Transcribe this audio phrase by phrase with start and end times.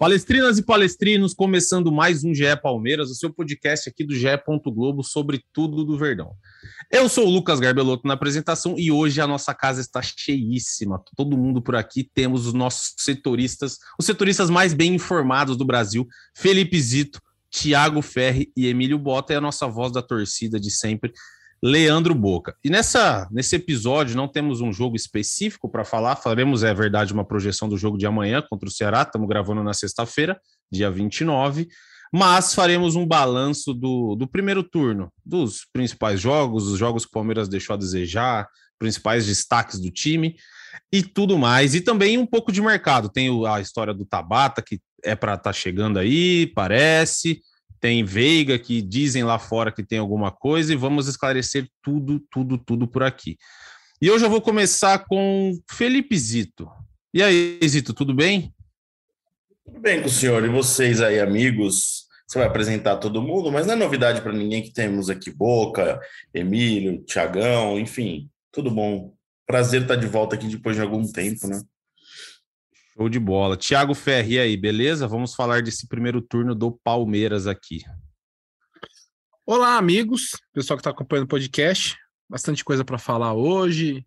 [0.00, 4.28] Palestrinas e palestrinos, começando mais um GE Palmeiras, o seu podcast aqui do GE.
[4.64, 6.32] Globo sobre tudo do Verdão.
[6.90, 11.04] Eu sou o Lucas Garbelotto na apresentação e hoje a nossa casa está cheíssima.
[11.14, 16.08] Todo mundo por aqui temos os nossos setoristas, os setoristas mais bem informados do Brasil,
[16.34, 17.20] Felipe Zito,
[17.50, 21.12] Thiago Ferri e Emílio Bota, e a nossa voz da torcida de sempre,
[21.62, 22.56] Leandro Boca.
[22.64, 27.24] E nessa, nesse episódio não temos um jogo específico para falar, faremos, é verdade, uma
[27.24, 30.40] projeção do jogo de amanhã contra o Ceará, estamos gravando na sexta-feira,
[30.72, 31.68] dia 29,
[32.12, 37.12] mas faremos um balanço do, do primeiro turno, dos principais jogos, os jogos que o
[37.12, 40.34] Palmeiras deixou a desejar, principais destaques do time
[40.90, 41.74] e tudo mais.
[41.74, 43.08] E também um pouco de mercado.
[43.08, 47.40] Tem a história do Tabata, que é para estar tá chegando aí, parece
[47.80, 52.58] tem Veiga, que dizem lá fora que tem alguma coisa, e vamos esclarecer tudo, tudo,
[52.58, 53.36] tudo por aqui.
[54.00, 56.68] E hoje eu vou começar com Felipe Zito.
[57.12, 58.54] E aí, Zito, tudo bem?
[59.64, 60.44] Tudo bem com o senhor.
[60.44, 62.06] E vocês aí, amigos?
[62.26, 66.00] Você vai apresentar todo mundo, mas não é novidade para ninguém que temos aqui Boca,
[66.32, 69.12] Emílio, Tiagão, enfim, tudo bom.
[69.46, 71.60] Prazer estar de volta aqui depois de algum tempo, né?
[72.96, 73.56] Show de bola.
[73.56, 75.06] Tiago Ferri, aí, beleza?
[75.06, 77.82] Vamos falar desse primeiro turno do Palmeiras aqui.
[79.46, 81.96] Olá, amigos, pessoal que está acompanhando o podcast.
[82.28, 84.04] Bastante coisa para falar hoje,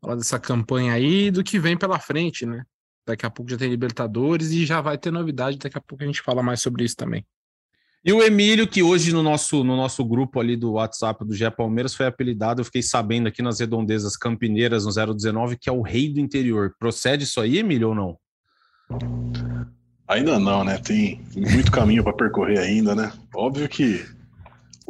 [0.00, 2.64] falar dessa campanha aí, do que vem pela frente, né?
[3.06, 6.06] Daqui a pouco já tem Libertadores e já vai ter novidade, daqui a pouco a
[6.06, 7.26] gente fala mais sobre isso também.
[8.04, 11.48] E o Emílio, que hoje no nosso, no nosso grupo ali do WhatsApp do Gé
[11.50, 15.82] Palmeiras foi apelidado, eu fiquei sabendo aqui nas redondezas campineiras no 019, que é o
[15.82, 16.74] rei do interior.
[16.80, 18.18] Procede isso aí, Emílio, ou não?
[20.08, 20.78] Ainda não, né?
[20.78, 23.12] Tem muito caminho para percorrer ainda, né?
[23.36, 24.04] Óbvio que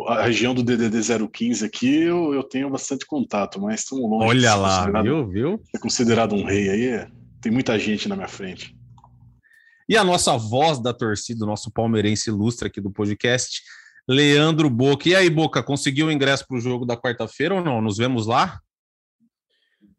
[0.07, 1.01] a região do DDD
[1.31, 4.27] 015 aqui eu, eu tenho bastante contato, mas estamos longe.
[4.27, 5.61] Olha lá, viu, viu?
[5.75, 7.09] É considerado um rei aí, é,
[7.43, 8.75] tem muita gente na minha frente.
[9.93, 13.61] E a nossa voz da torcida, o nosso palmeirense ilustre aqui do podcast,
[14.09, 15.07] Leandro Boca.
[15.07, 17.83] E aí, Boca, conseguiu o ingresso para o jogo da quarta-feira ou não?
[17.83, 18.59] Nos vemos lá?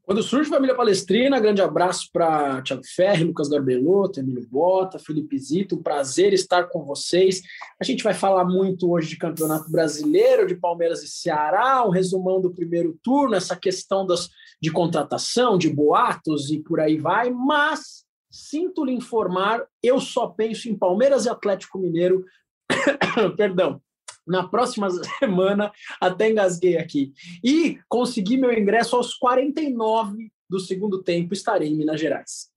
[0.02, 5.76] Quando surge Família Palestrina, grande abraço para Tiago Ferri, Lucas Garbelotto, Emílio Bota, Felipe Zito,
[5.76, 7.44] um prazer estar com vocês.
[7.80, 12.42] A gente vai falar muito hoje de Campeonato Brasileiro, de Palmeiras e Ceará, um resumão
[12.42, 14.28] do primeiro turno, essa questão das,
[14.60, 18.03] de contratação, de boatos e por aí vai, mas
[18.34, 22.26] Sinto lhe informar, eu só penso em Palmeiras e Atlético Mineiro.
[23.38, 23.80] Perdão.
[24.26, 24.90] Na próxima
[25.20, 25.72] semana,
[26.02, 27.14] até engasguei aqui.
[27.44, 32.50] E consegui meu ingresso aos 49 do segundo tempo, estarei em Minas Gerais.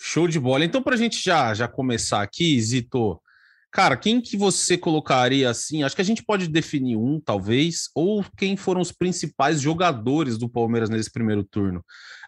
[0.00, 0.64] Show de bola.
[0.64, 3.20] Então, para a gente já, já começar aqui, Zito,
[3.70, 5.82] cara, quem que você colocaria assim?
[5.82, 10.48] Acho que a gente pode definir um, talvez, ou quem foram os principais jogadores do
[10.48, 11.84] Palmeiras nesse primeiro turno.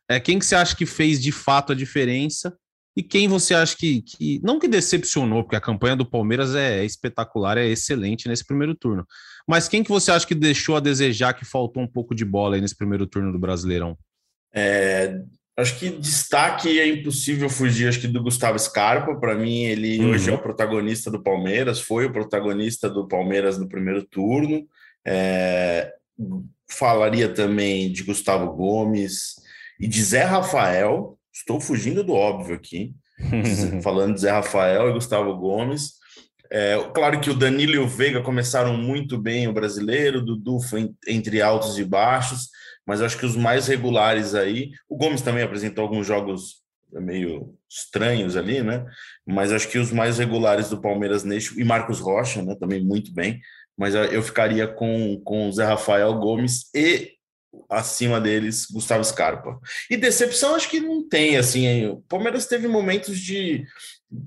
[0.09, 2.57] É, quem que você acha que fez de fato a diferença
[2.97, 6.81] e quem você acha que, que não que decepcionou, porque a campanha do Palmeiras é,
[6.81, 9.07] é espetacular, é excelente nesse primeiro turno,
[9.49, 12.57] mas quem que você acha que deixou a desejar que faltou um pouco de bola
[12.57, 13.97] aí nesse primeiro turno do Brasileirão?
[14.55, 15.23] É,
[15.57, 20.11] acho que destaque é impossível fugir, acho que do Gustavo Scarpa, para mim ele uhum.
[20.11, 24.67] hoje é o protagonista do Palmeiras, foi o protagonista do Palmeiras no primeiro turno,
[25.07, 25.93] é,
[26.69, 29.37] falaria também de Gustavo Gomes,
[29.83, 32.95] e de Zé Rafael, estou fugindo do óbvio aqui,
[33.83, 35.95] falando de Zé Rafael e Gustavo Gomes.
[36.49, 40.61] É, claro que o Danilo e o Veiga começaram muito bem o brasileiro, o Dudu
[40.61, 42.49] foi entre altos e baixos,
[42.87, 44.71] mas acho que os mais regulares aí.
[44.89, 46.63] O Gomes também apresentou alguns jogos
[46.93, 48.87] meio estranhos ali, né?
[49.27, 52.55] Mas acho que os mais regulares do Palmeiras neste, e Marcos Rocha, né?
[52.55, 53.41] Também muito bem.
[53.77, 57.17] Mas eu ficaria com, com o Zé Rafael Gomes e
[57.69, 59.59] acima deles, Gustavo Scarpa.
[59.91, 63.65] E decepção acho que não tem, assim, o Palmeiras teve momentos de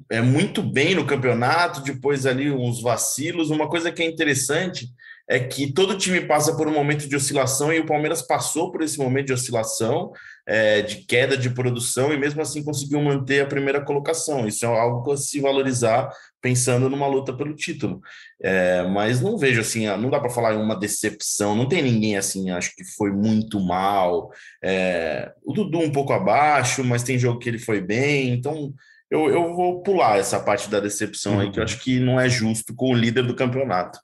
[0.09, 4.87] é muito bem no campeonato, depois ali uns vacilos, uma coisa que é interessante
[5.27, 8.81] é que todo time passa por um momento de oscilação e o Palmeiras passou por
[8.81, 10.11] esse momento de oscilação,
[10.47, 14.47] é, de queda de produção e mesmo assim conseguiu manter a primeira colocação.
[14.47, 18.01] Isso é algo a se valorizar pensando numa luta pelo título.
[18.39, 22.17] É, mas não vejo assim, não dá para falar em uma decepção, não tem ninguém
[22.17, 24.29] assim, acho que foi muito mal.
[24.63, 28.71] É, o Dudu um pouco abaixo, mas tem jogo que ele foi bem, então
[29.09, 32.29] eu, eu vou pular essa parte da decepção aí, que eu acho que não é
[32.29, 33.99] justo com o líder do campeonato.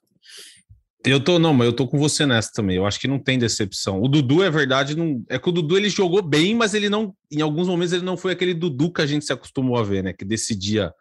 [1.04, 2.76] Eu tô, não, mas eu tô com você nessa também.
[2.76, 4.00] Eu acho que não tem decepção.
[4.00, 5.24] O Dudu, é verdade, não.
[5.28, 7.14] É que o Dudu ele jogou bem, mas ele não.
[7.30, 10.04] Em alguns momentos ele não foi aquele Dudu que a gente se acostumou a ver,
[10.04, 10.12] né?
[10.12, 10.92] Que decidia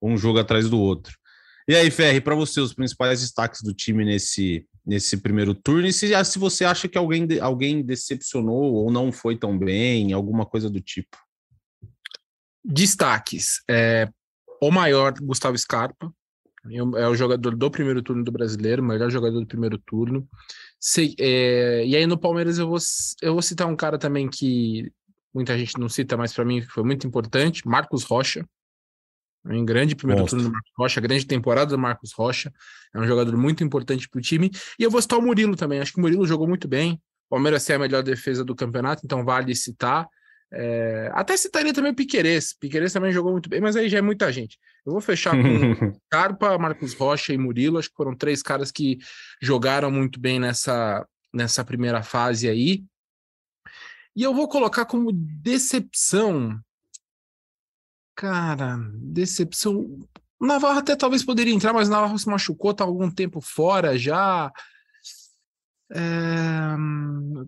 [0.00, 1.16] um jogo atrás do outro.
[1.68, 5.92] E aí, Ferri, para você, os principais destaques do time nesse, nesse primeiro turno, e
[5.92, 10.68] se, se você acha que alguém, alguém decepcionou ou não foi tão bem, alguma coisa
[10.68, 11.16] do tipo.
[12.64, 13.62] Destaques.
[13.70, 14.08] É,
[14.60, 16.12] o maior, Gustavo Scarpa,
[16.70, 20.28] é o jogador do primeiro turno do brasileiro, melhor jogador do primeiro turno.
[21.18, 22.78] É, e aí no Palmeiras eu vou,
[23.20, 24.92] eu vou citar um cara também que
[25.34, 28.46] muita gente não cita, mas para mim foi muito importante, Marcos Rocha.
[29.44, 32.52] Um grande primeiro turno do Marcos Rocha, grande temporada do Marcos Rocha.
[32.94, 34.50] É um jogador muito importante para o time.
[34.78, 35.80] E eu vou citar o Murilo também.
[35.80, 36.92] Acho que o Murilo jogou muito bem.
[37.26, 40.06] O Palmeiras é a melhor defesa do campeonato, então vale citar.
[40.54, 42.52] É, até citaria também o Piquerez.
[42.52, 44.58] Piquerez também jogou muito bem, mas aí já é muita gente.
[44.84, 45.40] Eu vou fechar com
[46.10, 47.78] Carpa, Marcos Rocha e Murilo.
[47.78, 48.98] Acho que foram três caras que
[49.40, 52.84] jogaram muito bem nessa, nessa primeira fase aí.
[54.14, 56.60] E eu vou colocar como decepção.
[58.14, 60.06] Cara, decepção.
[60.38, 64.52] Navarro até talvez poderia entrar, mas o Navarro se machucou, tá algum tempo fora já.
[65.90, 66.76] É...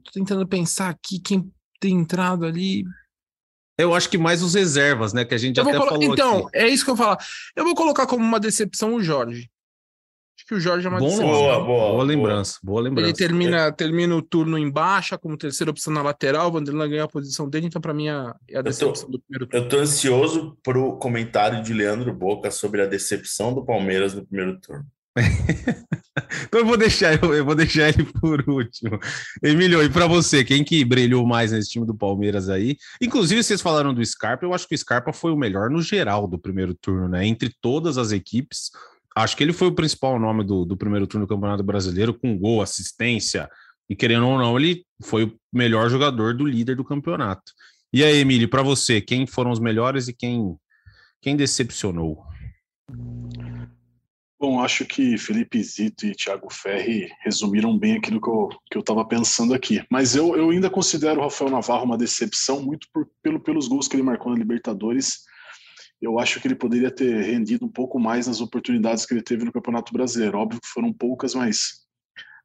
[0.05, 1.53] Tô tentando pensar aqui quem
[1.85, 2.85] ter entrado ali.
[3.77, 5.25] Eu acho que mais os reservas, né?
[5.25, 5.91] Que a gente até colo...
[5.91, 6.03] falou.
[6.03, 6.59] Então, aqui.
[6.59, 7.19] é isso que eu falo.
[7.55, 9.51] Eu vou colocar como uma decepção o Jorge.
[10.37, 11.29] Acho que o Jorge é uma Bom, decepção.
[11.29, 13.09] Boa, boa, boa lembrança, boa lembrança.
[13.09, 13.73] Ele termina, é.
[13.73, 17.49] termina o turno em baixa, como terceira opção na lateral, o Vanderlan ganhou a posição
[17.49, 19.65] dele, então para mim é a decepção tô, do primeiro turno.
[19.65, 24.59] Eu tô ansioso pro comentário de Leandro Boca sobre a decepção do Palmeiras no primeiro
[24.61, 24.85] turno.
[26.45, 28.99] então eu vou deixar, eu vou deixar ele por último.
[29.43, 32.77] Emílio, e para você, quem que brilhou mais nesse time do Palmeiras aí?
[33.01, 36.27] Inclusive, vocês falaram do Scarpa, eu acho que o Scarpa foi o melhor no geral
[36.27, 37.27] do primeiro turno, né?
[37.27, 38.71] Entre todas as equipes,
[39.17, 42.37] acho que ele foi o principal nome do, do primeiro turno do Campeonato Brasileiro, com
[42.37, 43.49] gol, assistência,
[43.89, 47.53] e querendo ou não, ele foi o melhor jogador do líder do campeonato.
[47.93, 50.57] E aí, Emílio, para você, quem foram os melhores e quem,
[51.21, 52.25] quem decepcionou?
[54.45, 59.03] Bom, acho que Felipe Zito e Thiago Ferri resumiram bem aquilo que eu que estava
[59.03, 59.83] pensando aqui.
[59.91, 63.89] Mas eu, eu ainda considero o Rafael Navarro uma decepção, muito por, pelo, pelos gols
[63.89, 65.21] que ele marcou na Libertadores.
[65.99, 69.47] Eu acho que ele poderia ter rendido um pouco mais nas oportunidades que ele teve
[69.47, 70.37] no Campeonato Brasileiro.
[70.37, 71.87] Óbvio que foram poucas, mas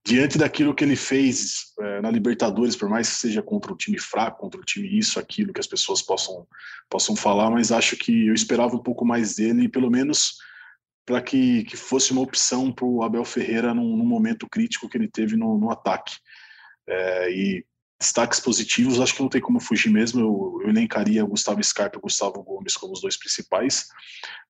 [0.07, 4.00] diante daquilo que ele fez é, na Libertadores, por mais que seja contra um time
[4.00, 6.48] fraco, contra um time isso, aquilo que as pessoas possam,
[6.90, 10.38] possam falar, mas acho que eu esperava um pouco mais dele e pelo menos
[11.09, 14.95] para que, que fosse uma opção para o Abel Ferreira num, num, momento crítico que
[14.95, 16.17] ele teve no, no ataque.
[16.88, 17.65] É, e
[18.00, 20.21] destaques positivos, acho que não tem como fugir mesmo.
[20.21, 23.88] Eu, eu elencaria Gustavo Scarpa e Gustavo Gomes como os dois principais,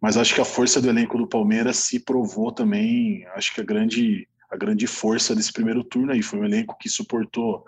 [0.01, 3.25] mas acho que a força do elenco do Palmeiras se provou também.
[3.35, 6.89] Acho que a grande, a grande força desse primeiro turno aí foi um elenco que
[6.89, 7.63] suportou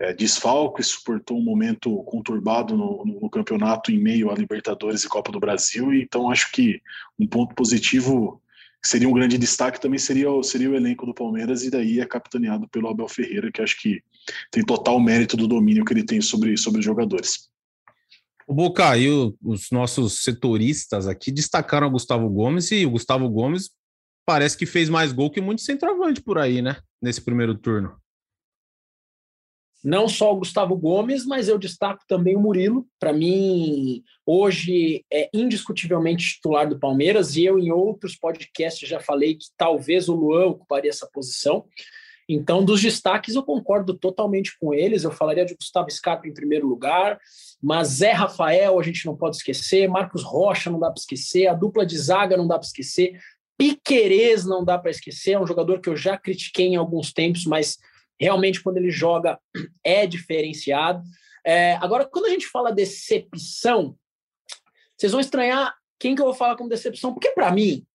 [0.00, 5.08] é, desfalques, suportou um momento conturbado no, no, no, campeonato em meio a Libertadores e
[5.08, 6.80] Copa do Brasil, e então acho que
[7.18, 8.42] um ponto positivo
[8.82, 12.66] seria um grande destaque também seria, seria o elenco do Palmeiras, e daí é capitaneado
[12.68, 14.02] pelo Abel Ferreira, que acho que
[14.50, 17.50] tem total mérito do domínio que ele tem sobre, sobre os jogadores.
[18.48, 23.28] O Boca e o, os nossos setoristas aqui destacaram o Gustavo Gomes, e o Gustavo
[23.28, 23.70] Gomes
[24.24, 26.78] parece que fez mais gol que muito centroavante por aí, né?
[27.02, 28.00] Nesse primeiro turno
[29.82, 32.86] não só o Gustavo Gomes, mas eu destaco também o Murilo.
[32.98, 39.34] Para mim, hoje é indiscutivelmente titular do Palmeiras, e eu em outros podcasts já falei
[39.34, 41.64] que talvez o Luan ocuparia essa posição.
[42.28, 45.02] Então, dos destaques, eu concordo totalmente com eles.
[45.02, 47.18] Eu falaria de Gustavo Scarpa em primeiro lugar,
[47.60, 51.54] mas Zé Rafael a gente não pode esquecer, Marcos Rocha não dá para esquecer, a
[51.54, 53.18] dupla de zaga não dá para esquecer,
[53.58, 57.44] Piquerez não dá para esquecer, é um jogador que eu já critiquei em alguns tempos,
[57.44, 57.78] mas
[58.20, 59.40] realmente quando ele joga
[59.82, 61.02] é diferenciado.
[61.44, 63.96] É, agora, quando a gente fala decepção,
[64.96, 67.86] vocês vão estranhar quem que eu vou falar como decepção, porque para mim,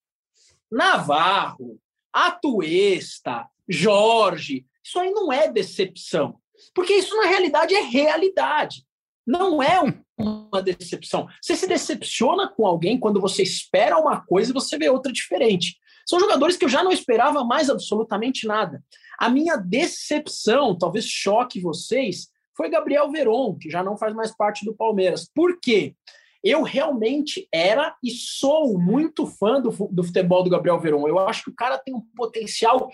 [0.72, 1.80] Navarro,
[2.12, 6.40] Atuesta, Jorge, isso aí não é decepção,
[6.74, 8.84] porque isso na realidade é realidade.
[9.26, 9.82] Não é
[10.18, 11.28] uma decepção.
[11.42, 15.78] Você se decepciona com alguém quando você espera uma coisa e você vê outra diferente.
[16.06, 18.84] São jogadores que eu já não esperava mais absolutamente nada.
[19.18, 24.64] A minha decepção, talvez choque vocês, foi Gabriel Veron, que já não faz mais parte
[24.64, 25.30] do Palmeiras.
[25.34, 25.96] Por quê?
[26.44, 31.08] Eu realmente era e sou muito fã do, do futebol do Gabriel Veron.
[31.08, 32.90] Eu acho que o cara tem um potencial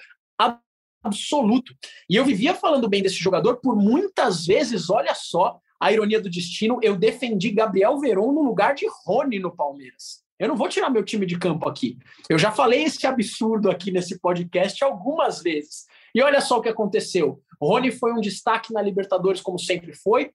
[1.03, 1.73] absoluto.
[2.09, 6.29] E eu vivia falando bem desse jogador por muitas vezes, olha só, a ironia do
[6.29, 10.23] destino, eu defendi Gabriel Veron no lugar de Rony no Palmeiras.
[10.41, 11.99] Eu não vou tirar meu time de campo aqui.
[12.27, 15.85] Eu já falei esse absurdo aqui nesse podcast algumas vezes.
[16.15, 17.39] E olha só o que aconteceu.
[17.61, 20.31] Rony foi um destaque na Libertadores, como sempre foi.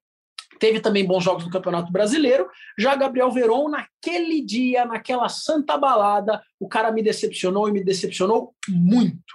[0.61, 2.49] Teve também bons jogos no Campeonato Brasileiro.
[2.79, 8.55] Já Gabriel Veron, naquele dia, naquela santa balada, o cara me decepcionou e me decepcionou
[8.69, 9.35] muito.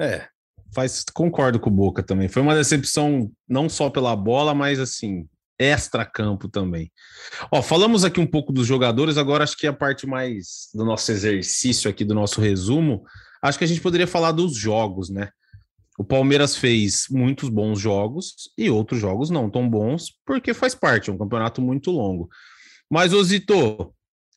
[0.00, 0.26] É,
[0.74, 2.26] faz, concordo com o Boca também.
[2.26, 6.90] Foi uma decepção não só pela bola, mas assim, extra-campo também.
[7.50, 11.10] Ó, falamos aqui um pouco dos jogadores, agora acho que a parte mais do nosso
[11.10, 13.04] exercício aqui, do nosso resumo,
[13.42, 15.30] acho que a gente poderia falar dos jogos, né?
[15.98, 21.08] O Palmeiras fez muitos bons jogos e outros jogos não tão bons, porque faz parte,
[21.08, 22.28] é um campeonato muito longo.
[22.90, 23.94] Mas, Osito,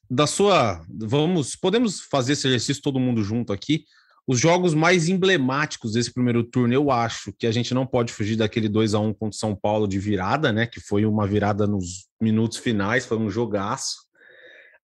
[0.10, 0.84] da sua.
[0.90, 1.56] Vamos.
[1.56, 3.86] Podemos fazer esse exercício todo mundo junto aqui.
[4.30, 8.36] Os jogos mais emblemáticos desse primeiro turno, eu acho que a gente não pode fugir
[8.36, 10.68] daquele 2 a 1 contra São Paulo de virada, né?
[10.68, 13.96] Que foi uma virada nos minutos finais, foi um jogaço.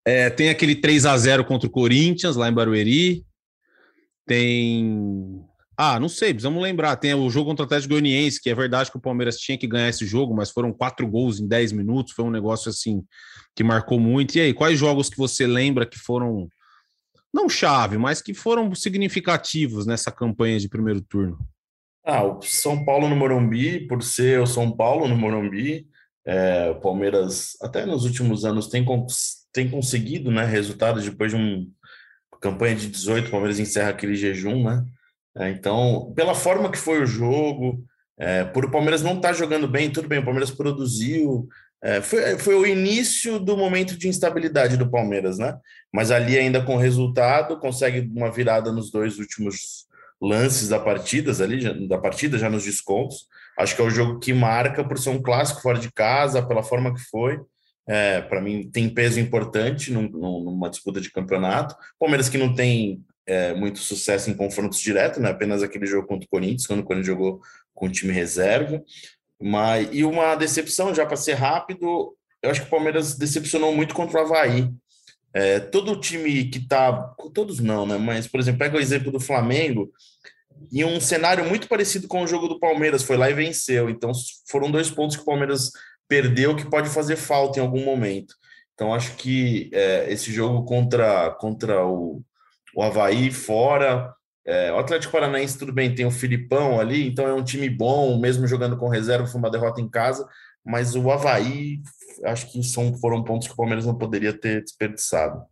[0.03, 3.23] É, tem aquele 3 a 0 contra o Corinthians, lá em Barueri.
[4.25, 5.45] Tem
[5.77, 6.95] ah, não sei, precisamos lembrar.
[6.95, 9.67] Tem o jogo contra o Atlético Goianiense, que é verdade que o Palmeiras tinha que
[9.67, 13.03] ganhar esse jogo, mas foram quatro gols em dez minutos, foi um negócio assim
[13.55, 14.35] que marcou muito.
[14.37, 16.47] E aí, quais jogos que você lembra que foram,
[17.35, 21.37] não chave, mas que foram significativos nessa campanha de primeiro turno?
[22.01, 25.85] Ah, o São Paulo no Morumbi, por ser o São Paulo no Morumbi,
[26.25, 28.85] é, o Palmeiras, até nos últimos anos, tem,
[29.51, 31.67] tem conseguido né, resultados depois de uma
[32.39, 34.85] campanha de 18, o Palmeiras encerra aquele jejum, né?
[35.37, 37.83] É, então, pela forma que foi o jogo,
[38.17, 41.49] é, por o Palmeiras não estar tá jogando bem, tudo bem, o Palmeiras produziu.
[41.83, 45.57] É, foi, foi o início do momento de instabilidade do Palmeiras, né?
[45.93, 49.85] Mas ali, ainda com resultado, consegue uma virada nos dois últimos
[50.21, 53.27] lances da partida, ali, da partida, já nos descontos.
[53.57, 56.63] Acho que é o jogo que marca por ser um clássico fora de casa, pela
[56.63, 57.39] forma que foi.
[57.87, 61.75] É, para mim, tem peso importante num, numa disputa de campeonato.
[61.99, 65.29] Palmeiras que não tem é, muito sucesso em confrontos diretos, né?
[65.29, 67.41] apenas aquele jogo contra o Corinthians, quando o Corinthians jogou
[67.73, 68.81] com o time reserva.
[69.41, 73.93] Mas, e uma decepção, já para ser rápido, eu acho que o Palmeiras decepcionou muito
[73.93, 74.69] contra o Havaí.
[75.33, 76.93] É, todo time que está.
[77.33, 77.97] Todos não, né?
[77.97, 79.91] Mas, por exemplo, pega o exemplo do Flamengo,
[80.71, 83.89] em um cenário muito parecido com o jogo do Palmeiras, foi lá e venceu.
[83.89, 84.11] Então,
[84.49, 85.71] foram dois pontos que o Palmeiras
[86.07, 88.33] perdeu que pode fazer falta em algum momento.
[88.73, 92.21] Então, acho que é, esse jogo contra, contra o,
[92.75, 94.13] o Havaí fora.
[94.45, 98.19] É, o Atlético Paranaense, tudo bem, tem o Filipão ali, então é um time bom,
[98.19, 100.27] mesmo jogando com reserva, foi uma derrota em casa,
[100.63, 101.81] mas o Havaí,
[102.25, 105.43] acho que são, foram pontos que o Palmeiras não poderia ter desperdiçado.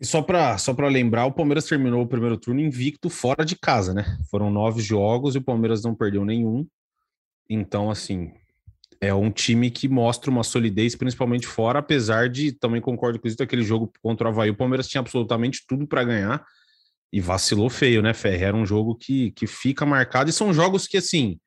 [0.00, 3.92] E só para só lembrar, o Palmeiras terminou o primeiro turno invicto fora de casa,
[3.92, 4.16] né?
[4.30, 6.66] Foram nove jogos e o Palmeiras não perdeu nenhum.
[7.50, 8.32] Então, assim,
[8.98, 13.42] é um time que mostra uma solidez, principalmente fora, apesar de também concordo com isso
[13.42, 14.48] aquele jogo contra o Havaí.
[14.48, 16.46] O Palmeiras tinha absolutamente tudo para ganhar
[17.12, 18.44] e vacilou feio, né, Ferre?
[18.44, 21.38] Era um jogo que, que fica marcado e são jogos que, assim,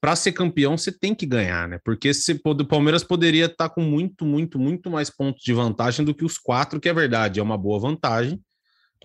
[0.00, 1.78] para ser campeão você tem que ganhar, né?
[1.82, 6.04] Porque se, o Palmeiras poderia estar tá com muito, muito, muito mais pontos de vantagem
[6.04, 8.38] do que os quatro, que é verdade, é uma boa vantagem,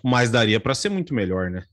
[0.04, 1.64] mas daria para ser muito melhor, né?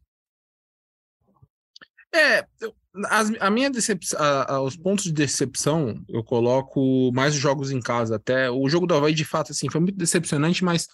[2.16, 2.74] É, eu,
[3.10, 4.18] as, a minha decepção,
[4.64, 8.16] os pontos de decepção, eu coloco mais os jogos em casa.
[8.16, 10.88] Até o jogo do Havaí, de fato, assim, foi muito decepcionante, mas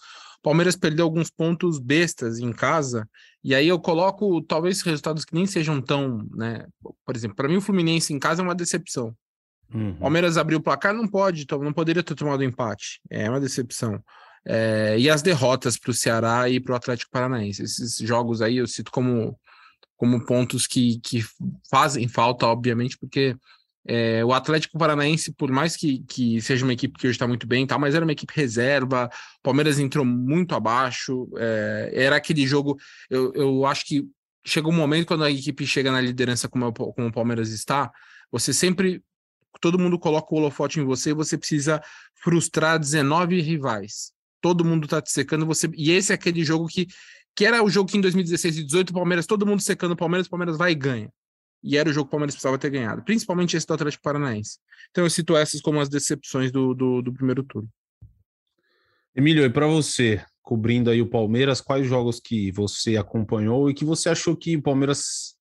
[0.44, 3.08] Palmeiras perdeu alguns pontos bestas em casa.
[3.42, 6.66] E aí eu coloco talvez resultados que nem sejam tão, né?
[6.82, 9.16] Por exemplo, para mim o Fluminense em casa é uma decepção.
[9.72, 9.96] Uhum.
[9.96, 13.00] Palmeiras abriu o placar, não pode, não poderia ter tomado empate.
[13.10, 13.98] É uma decepção.
[14.44, 17.62] É, e as derrotas para o Ceará e para o Atlético Paranaense.
[17.62, 19.34] Esses jogos aí eu cito como
[19.96, 21.24] como pontos que, que
[21.70, 23.34] fazem falta, obviamente, porque
[23.86, 27.46] é, o Atlético Paranaense, por mais que, que seja uma equipe que hoje está muito
[27.46, 29.10] bem, tá, mas era uma equipe reserva,
[29.42, 32.78] Palmeiras entrou muito abaixo, é, era aquele jogo,
[33.10, 34.06] eu, eu acho que
[34.44, 37.90] chega um momento quando a equipe chega na liderança como, como o Palmeiras está,
[38.32, 39.02] você sempre,
[39.60, 41.82] todo mundo coloca o holofote em você, você precisa
[42.14, 46.86] frustrar 19 rivais, todo mundo tá te secando, você, e esse é aquele jogo que
[47.36, 49.96] que era o jogo que em 2016 e 2018 o Palmeiras, todo mundo secando o
[49.96, 51.10] Palmeiras, o Palmeiras vai e ganha.
[51.64, 54.58] E era o jogo que o Palmeiras precisava ter ganhado, principalmente esse do Atlético Paranaense.
[54.90, 57.68] Então eu cito essas como as decepções do, do, do primeiro turno.
[59.16, 63.84] Emílio, e para você, cobrindo aí o Palmeiras, quais jogos que você acompanhou e que
[63.84, 65.36] você achou que o Palmeiras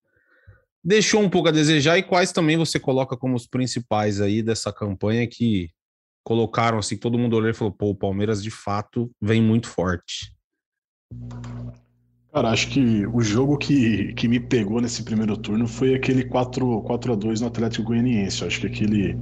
[0.82, 4.72] deixou um pouco a desejar e quais também você coloca como os principais aí dessa
[4.72, 5.70] campanha que
[6.24, 10.34] colocaram assim, todo mundo olhou e falou, pô, o Palmeiras de fato vem muito forte.
[12.34, 16.82] Cara, acho que o jogo que, que me pegou nesse primeiro turno foi aquele 4,
[16.82, 18.44] 4 a 2 no Atlético Goianiense.
[18.44, 19.16] Acho que aquele,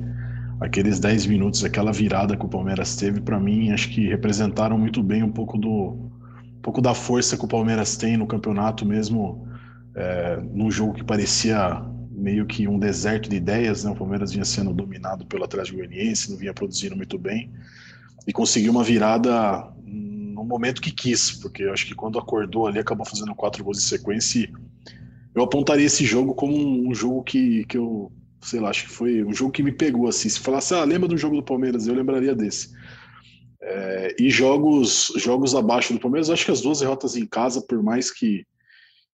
[0.61, 5.03] aqueles 10 minutos, aquela virada que o Palmeiras teve, para mim, acho que representaram muito
[5.03, 6.09] bem um pouco do
[6.57, 9.45] um pouco da força que o Palmeiras tem no campeonato mesmo,
[9.93, 13.91] é, num jogo que parecia meio que um deserto de ideias, né?
[13.91, 17.51] O Palmeiras vinha sendo dominado pelo Atlético Goianiense, não vinha produzindo muito bem
[18.25, 19.67] e conseguiu uma virada
[20.51, 23.81] momento que quis, porque eu acho que quando acordou ali acabou fazendo quatro gols em
[23.81, 24.51] sequência.
[25.33, 29.23] Eu apontaria esse jogo como um jogo que, que eu, sei lá, acho que foi
[29.23, 30.27] um jogo que me pegou assim.
[30.27, 32.73] Se falasse, ah, lembra do jogo do Palmeiras, eu lembraria desse.
[33.61, 37.81] É, e jogos jogos abaixo do Palmeiras, acho que as duas derrotas em casa, por
[37.81, 38.45] mais que,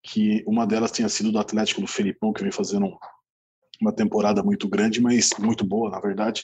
[0.01, 2.97] que uma delas tenha sido do Atlético do Felipão, que vem fazendo
[3.79, 6.43] uma temporada muito grande, mas muito boa, na verdade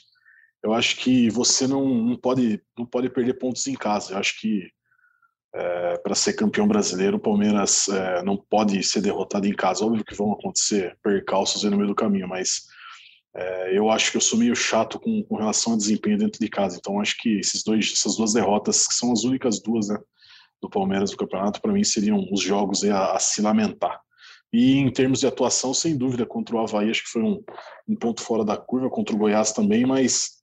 [0.64, 4.14] eu acho que você não, não, pode, não pode perder pontos em casa.
[4.14, 4.72] Eu acho que
[5.56, 9.86] é, para ser campeão brasileiro, o Palmeiras é, não pode ser derrotado em casa.
[9.86, 12.64] Óbvio que vão acontecer percalços no meio do caminho, mas
[13.36, 16.50] é, eu acho que eu sou meio chato com, com relação ao desempenho dentro de
[16.50, 16.78] casa.
[16.78, 19.98] Então, acho que esses dois, essas duas derrotas, que são as únicas duas né,
[20.62, 24.00] do Palmeiras no campeonato, para mim seriam os jogos a, a, se lamentar.
[24.52, 27.44] E em termos de atuação, sem dúvida, contra o Havaí, acho que foi um,
[27.88, 30.42] um ponto fora da curva, contra o Goiás também, mas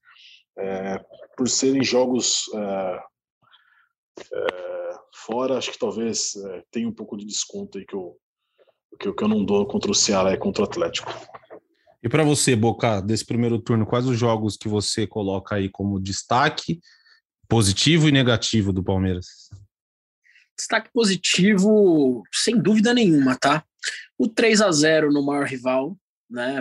[0.59, 1.01] é,
[1.37, 3.01] por serem jogos é,
[4.33, 4.80] é,
[5.15, 8.17] fora, acho que talvez é, tenha um pouco de desconto aí que eu,
[8.99, 11.13] que, que eu não dou contra o Ceará e contra o Atlético.
[12.03, 16.01] E para você, Boca, desse primeiro turno, quais os jogos que você coloca aí como
[16.01, 16.81] destaque
[17.49, 19.27] positivo e negativo do Palmeiras?
[20.57, 23.65] Destaque positivo, sem dúvida nenhuma, tá?
[24.19, 25.97] O 3 a 0 no maior rival,
[26.31, 26.61] né?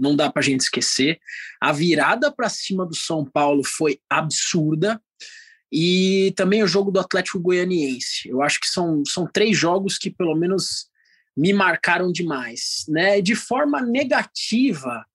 [0.00, 1.20] Não dá para a gente esquecer.
[1.60, 5.00] A virada para cima do São Paulo foi absurda.
[5.72, 8.28] E também o jogo do Atlético Goianiense.
[8.28, 10.90] Eu acho que são, são três jogos que, pelo menos,
[11.34, 12.84] me marcaram demais.
[12.88, 13.22] Né?
[13.22, 15.06] De forma negativa,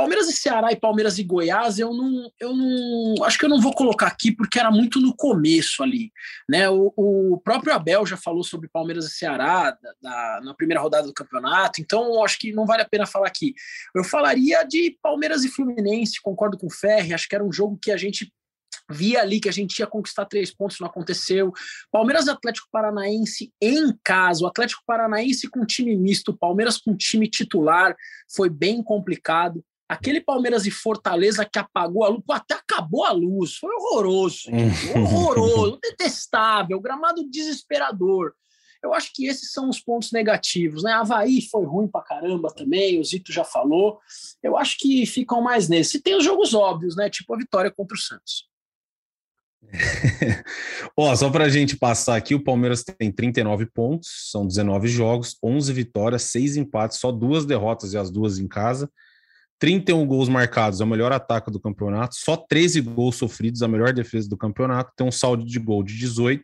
[0.00, 3.60] Palmeiras e Ceará e Palmeiras e Goiás, eu não, eu não, acho que eu não
[3.60, 6.10] vou colocar aqui porque era muito no começo ali,
[6.48, 6.70] né?
[6.70, 11.06] O, o próprio Abel já falou sobre Palmeiras e Ceará da, da, na primeira rodada
[11.06, 13.54] do campeonato, então acho que não vale a pena falar aqui.
[13.94, 17.76] Eu falaria de Palmeiras e Fluminense, concordo com o Ferri, acho que era um jogo
[17.76, 18.32] que a gente
[18.90, 21.52] via ali que a gente ia conquistar três pontos, não aconteceu.
[21.90, 27.28] Palmeiras e Atlético Paranaense em casa, o Atlético Paranaense com time misto, Palmeiras com time
[27.28, 27.96] titular,
[28.34, 29.64] foi bem complicado.
[29.88, 34.42] Aquele Palmeiras e Fortaleza que apagou a luz, pô, até acabou a luz, foi horroroso,
[34.94, 38.32] horroroso, detestável, gramado desesperador.
[38.82, 40.92] Eu acho que esses são os pontos negativos, né?
[40.92, 43.98] Havaí foi ruim pra caramba também, o Zito já falou.
[44.42, 45.98] Eu acho que ficam mais nesse.
[45.98, 47.10] E tem os jogos óbvios, né?
[47.10, 48.49] Tipo a vitória contra o Santos.
[50.96, 55.36] Ó, só para a gente passar aqui, o Palmeiras tem 39 pontos, são 19 jogos,
[55.42, 58.90] 11 vitórias, 6 empates, só duas derrotas e as duas em casa.
[59.58, 63.92] 31 gols marcados, é o melhor ataque do campeonato, só 13 gols sofridos, a melhor
[63.92, 66.42] defesa do campeonato, tem um saldo de gol de 18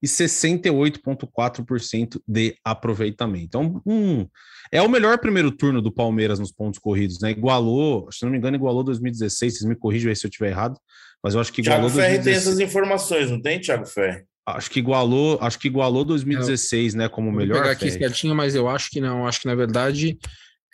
[0.00, 3.44] e 68,4% de aproveitamento.
[3.44, 4.24] Então, um,
[4.70, 7.32] é o melhor primeiro turno do Palmeiras nos pontos corridos, né?
[7.32, 10.78] Igualou, se não me engano, igualou 2016, vocês me corrijam aí se eu estiver errado,
[11.22, 11.90] mas eu acho que igualou.
[11.90, 14.24] Thiago Ferri tem essas informações, não tem, Thiago Ferri?
[14.46, 17.54] Acho que igualou, acho que igualou 2016, né, como o melhor.
[17.54, 20.18] Vou pegar aqui certinho, mas eu acho que não, acho que na verdade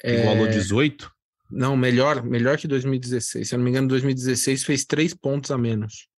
[0.04, 0.50] igualou é...
[0.50, 1.10] 18.
[1.50, 3.48] Não, melhor, melhor que 2016.
[3.48, 6.08] Se eu não me engano, 2016 fez três pontos a menos.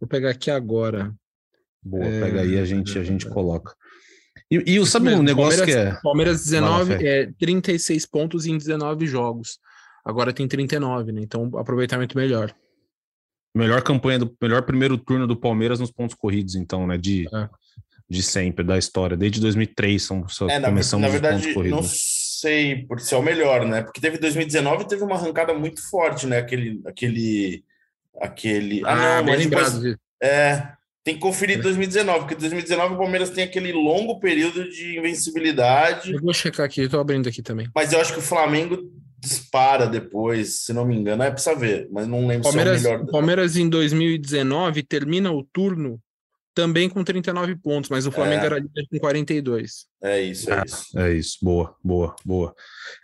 [0.00, 1.12] Vou pegar aqui agora.
[1.82, 2.20] Boa, é...
[2.20, 3.74] pega aí, a gente, a gente coloca.
[4.50, 6.00] E, e sabe mesmo, um negócio Palmeiras, que é.
[6.02, 9.58] Palmeiras 19, é 36 pontos em 19 jogos.
[10.04, 11.20] Agora tem 39, né?
[11.22, 12.54] Então, aproveitamento melhor.
[13.54, 16.96] Melhor campanha do melhor primeiro turno do Palmeiras nos pontos corridos, então, né?
[16.96, 17.48] De, é.
[18.08, 19.16] de sempre, da história.
[19.16, 21.80] Desde 2003 são, só é, começamos na, na verdade, os pontos corridos.
[21.80, 23.82] Não sei por ser o melhor, né?
[23.82, 26.38] Porque teve 2019 teve uma arrancada muito forte, né?
[26.38, 26.80] Aquele.
[26.86, 27.64] aquele,
[28.20, 28.82] aquele...
[28.84, 30.72] Ah, ah não, mas depois, É.
[31.02, 36.12] Tem que conferir 2019, porque 2019 o Palmeiras tem aquele longo período de invencibilidade.
[36.12, 37.70] Eu vou checar aqui, estou abrindo aqui também.
[37.74, 38.76] Mas eu acho que o Flamengo
[39.20, 41.22] dispara depois, se não me engano.
[41.22, 43.10] É precisa ver, mas não lembro Palmeiras, se é o melhor.
[43.10, 46.00] Palmeiras em 2019 termina o turno
[46.54, 48.46] também com 39 pontos, mas o Flamengo é.
[48.46, 49.86] era líder com 42.
[50.02, 50.98] É isso, é, isso.
[50.98, 52.54] É isso, boa, boa, boa.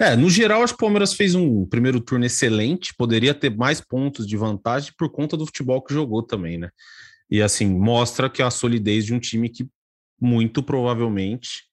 [0.00, 3.80] É, no geral, acho que o Palmeiras fez um primeiro turno excelente, poderia ter mais
[3.80, 6.70] pontos de vantagem por conta do futebol que jogou também, né?
[7.30, 9.68] E assim, mostra que a solidez de um time que
[10.20, 11.64] muito provavelmente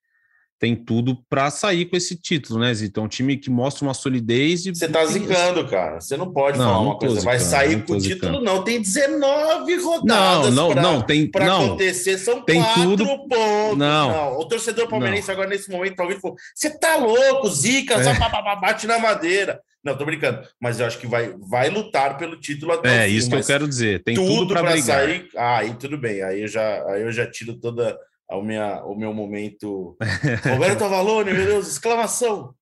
[0.63, 2.97] tem tudo para sair com esse título, né, Zito?
[2.97, 4.63] É um time que mostra uma solidez.
[4.63, 5.99] Você tá zicando, cara.
[5.99, 7.15] Você não pode não, falar uma coisa.
[7.15, 8.63] Zicando, Vai sair com o título, não.
[8.63, 10.54] Tem 19 rodadas.
[10.54, 11.02] Não, não, pra, não.
[11.02, 12.17] Tem para não, acontecer.
[12.17, 13.78] São tem quatro tudo, pontos.
[13.78, 14.39] Não, não.
[14.39, 18.04] O torcedor palmeirense agora, nesse momento, talvez falou: você tá louco, zica, é.
[18.06, 18.13] só
[18.62, 19.60] bate na madeira.
[19.84, 20.47] Não, tô brincando.
[20.62, 23.67] Mas eu acho que vai, vai lutar pelo título até É, isso que eu quero
[23.67, 24.02] dizer.
[24.02, 25.28] Tem tudo, tudo para sair.
[25.36, 26.23] Ah, aí tudo bem.
[26.23, 27.99] Aí eu já, aí eu já tiro toda
[28.34, 29.96] ao minha, o meu momento.
[30.52, 32.56] Roberto Avalone, meu Deus, exclamação!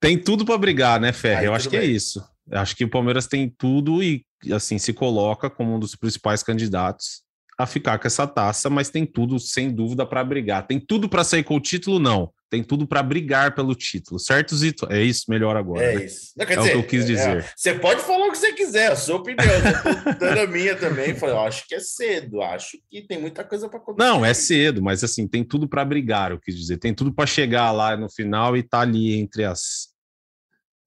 [0.00, 1.46] Tem tudo para brigar, né, Ferre?
[1.46, 1.88] Eu acho que é bem.
[1.88, 2.22] é isso.
[2.50, 6.42] Eu acho que o Palmeiras tem tudo e, assim, se coloca como um dos principais
[6.42, 7.22] candidatos
[7.56, 10.66] a ficar com essa taça, mas tem tudo, sem dúvida, para brigar.
[10.66, 11.98] Tem tudo para sair com o título?
[11.98, 12.30] Não.
[12.48, 14.86] Tem tudo para brigar pelo título, certo, Zito?
[14.88, 15.82] É isso, melhor agora.
[15.82, 16.04] É né?
[16.04, 16.32] isso.
[16.36, 17.36] Não, é dizer, o que eu quis é, dizer.
[17.38, 19.44] É, você pode falar o que você quiser, a sua opinião.
[19.44, 21.14] Eu tô dando a minha também.
[21.16, 24.08] Falei, eu acho que é cedo, acho que tem muita coisa para acontecer.
[24.08, 26.78] Não, é cedo, mas assim, tem tudo para brigar, eu quis dizer.
[26.78, 29.94] Tem tudo para chegar lá no final e estar tá ali entre as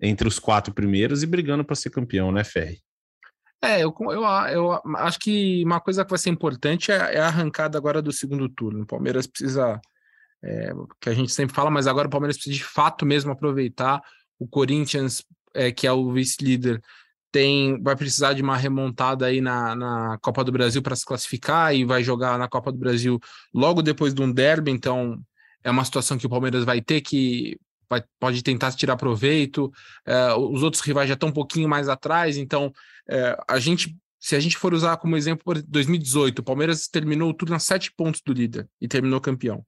[0.01, 2.81] entre os quatro primeiros e brigando para ser campeão, né, Ferri?
[3.61, 7.27] É, eu, eu, eu acho que uma coisa que vai ser importante é, é a
[7.27, 8.83] arrancada agora do segundo turno.
[8.83, 9.79] O Palmeiras precisa,
[10.43, 10.71] é,
[11.01, 14.01] que a gente sempre fala, mas agora o Palmeiras precisa de fato mesmo aproveitar.
[14.37, 15.23] O Corinthians,
[15.53, 16.81] é, que é o vice-líder,
[17.31, 21.75] tem vai precisar de uma remontada aí na, na Copa do Brasil para se classificar
[21.75, 23.19] e vai jogar na Copa do Brasil
[23.53, 25.19] logo depois de um derby, então
[25.63, 27.57] é uma situação que o Palmeiras vai ter que
[27.89, 29.71] vai, pode tentar tirar proveito.
[30.05, 32.71] É, os outros rivais já estão um pouquinho mais atrás, então
[33.09, 37.29] é, a gente, se a gente for usar como exemplo por 2018, o Palmeiras terminou
[37.29, 39.65] o turno a sete pontos do líder e terminou campeão.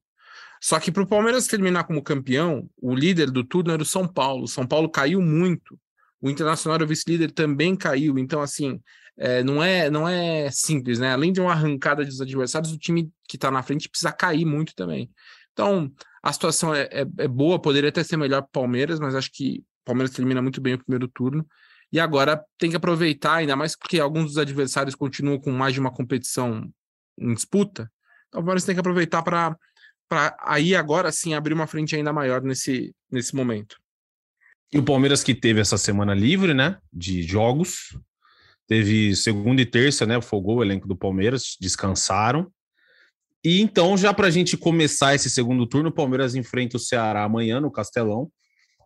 [0.61, 4.07] Só que para o Palmeiras terminar como campeão, o líder do turno era o São
[4.07, 4.43] Paulo.
[4.43, 5.77] O São Paulo caiu muito.
[6.21, 8.19] O Internacional, o vice-líder, também caiu.
[8.19, 8.79] Então, assim,
[9.17, 11.13] é, não, é, não é simples, né?
[11.13, 14.75] Além de uma arrancada dos adversários, o time que está na frente precisa cair muito
[14.75, 15.09] também.
[15.51, 19.15] Então, a situação é, é, é boa, poderia até ser melhor para o Palmeiras, mas
[19.15, 21.43] acho que o Palmeiras termina muito bem o primeiro turno.
[21.91, 25.79] E agora tem que aproveitar, ainda mais porque alguns dos adversários continuam com mais de
[25.79, 26.71] uma competição
[27.17, 27.91] em disputa.
[28.27, 29.57] Então o Palmeiras tem que aproveitar para
[30.39, 33.77] aí agora sim abrir uma frente ainda maior nesse, nesse momento.
[34.73, 36.77] E o Palmeiras que teve essa semana livre, né?
[36.91, 37.97] De jogos.
[38.67, 40.21] Teve segunda e terça, né?
[40.21, 42.49] Folgou o elenco do Palmeiras, descansaram.
[43.43, 47.23] E então, já para a gente começar esse segundo turno, o Palmeiras enfrenta o Ceará
[47.23, 48.31] amanhã no Castelão.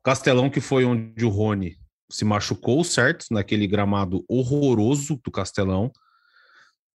[0.03, 1.77] Castelão que foi onde o Rony
[2.09, 3.25] se machucou, certo?
[3.31, 5.91] Naquele gramado horroroso do Castelão.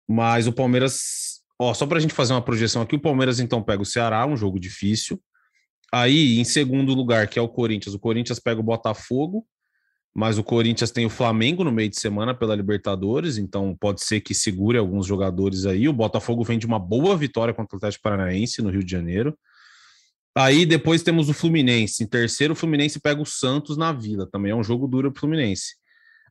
[0.07, 3.61] Mas o Palmeiras, ó, só para a gente fazer uma projeção aqui, o Palmeiras então
[3.61, 5.21] pega o Ceará, um jogo difícil.
[5.93, 9.45] Aí, em segundo lugar, que é o Corinthians, o Corinthians pega o Botafogo,
[10.13, 14.19] mas o Corinthians tem o Flamengo no meio de semana pela Libertadores, então pode ser
[14.19, 15.87] que segure alguns jogadores aí.
[15.87, 19.37] O Botafogo vem de uma boa vitória contra o Atlético Paranaense no Rio de Janeiro.
[20.35, 22.03] Aí depois temos o Fluminense.
[22.03, 24.27] Em terceiro, o Fluminense pega o Santos na Vila.
[24.29, 25.75] Também é um jogo duro para o Fluminense.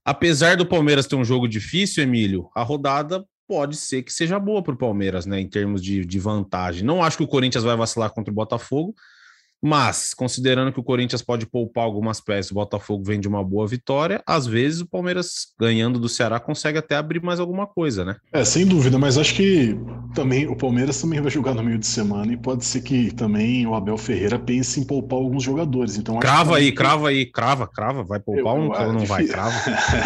[0.05, 4.63] Apesar do Palmeiras ter um jogo difícil, Emílio, a rodada pode ser que seja boa
[4.63, 5.41] para o Palmeiras, né?
[5.41, 6.85] Em termos de, de vantagem.
[6.85, 8.95] Não acho que o Corinthians vai vacilar contra o Botafogo,
[9.63, 13.67] mas, considerando que o Corinthians pode poupar algumas peças, o Botafogo vem de uma boa
[13.67, 18.17] vitória, às vezes o Palmeiras, ganhando do Ceará, consegue até abrir mais alguma coisa, né?
[18.33, 19.77] É, sem dúvida, mas acho que
[20.15, 23.67] também o Palmeiras também vai jogar no meio de semana e pode ser que também
[23.67, 25.97] o Abel Ferreira pense em poupar alguns jogadores.
[25.97, 26.77] Então, crava aí, que...
[26.77, 29.55] crava aí, crava, crava, vai poupar eu, ou não, não vai, crava.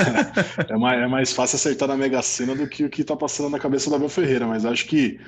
[0.69, 3.51] é, mais, é mais fácil acertar na Mega Sena do que o que tá passando
[3.51, 5.19] na cabeça do Abel Ferreira, mas acho que.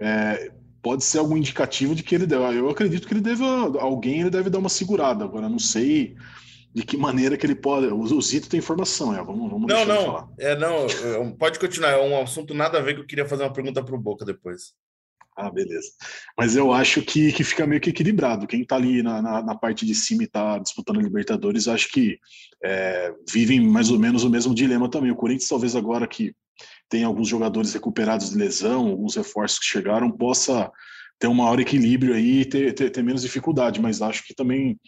[0.00, 0.50] É,
[0.82, 2.58] pode ser algum indicativo de que ele deve.
[2.58, 3.42] Eu acredito que ele deve.
[3.44, 5.24] Alguém ele deve dar uma segurada.
[5.24, 6.16] Agora, não sei
[6.74, 7.86] de que maneira que ele pode.
[7.86, 9.22] O Zito tem informação, é.
[9.22, 10.04] Vamos, vamos não, não.
[10.04, 10.28] Falar.
[10.38, 11.90] É, não, pode continuar.
[11.90, 14.24] É um assunto nada a ver que eu queria fazer uma pergunta para o Boca
[14.24, 14.74] depois.
[15.36, 15.92] Ah, beleza.
[16.36, 18.46] Mas eu acho que, que fica meio que equilibrado.
[18.46, 21.88] Quem está ali na, na, na, parte de cima e está disputando a Libertadores, acho
[21.92, 22.18] que
[22.62, 25.12] é, vivem mais ou menos o mesmo dilema também.
[25.12, 26.34] O Corinthians, talvez agora que
[26.88, 30.70] tem alguns jogadores recuperados de lesão, alguns reforços que chegaram, possa
[31.18, 33.80] ter um maior equilíbrio aí e ter, ter, ter, menos dificuldade.
[33.80, 34.78] Mas acho que também,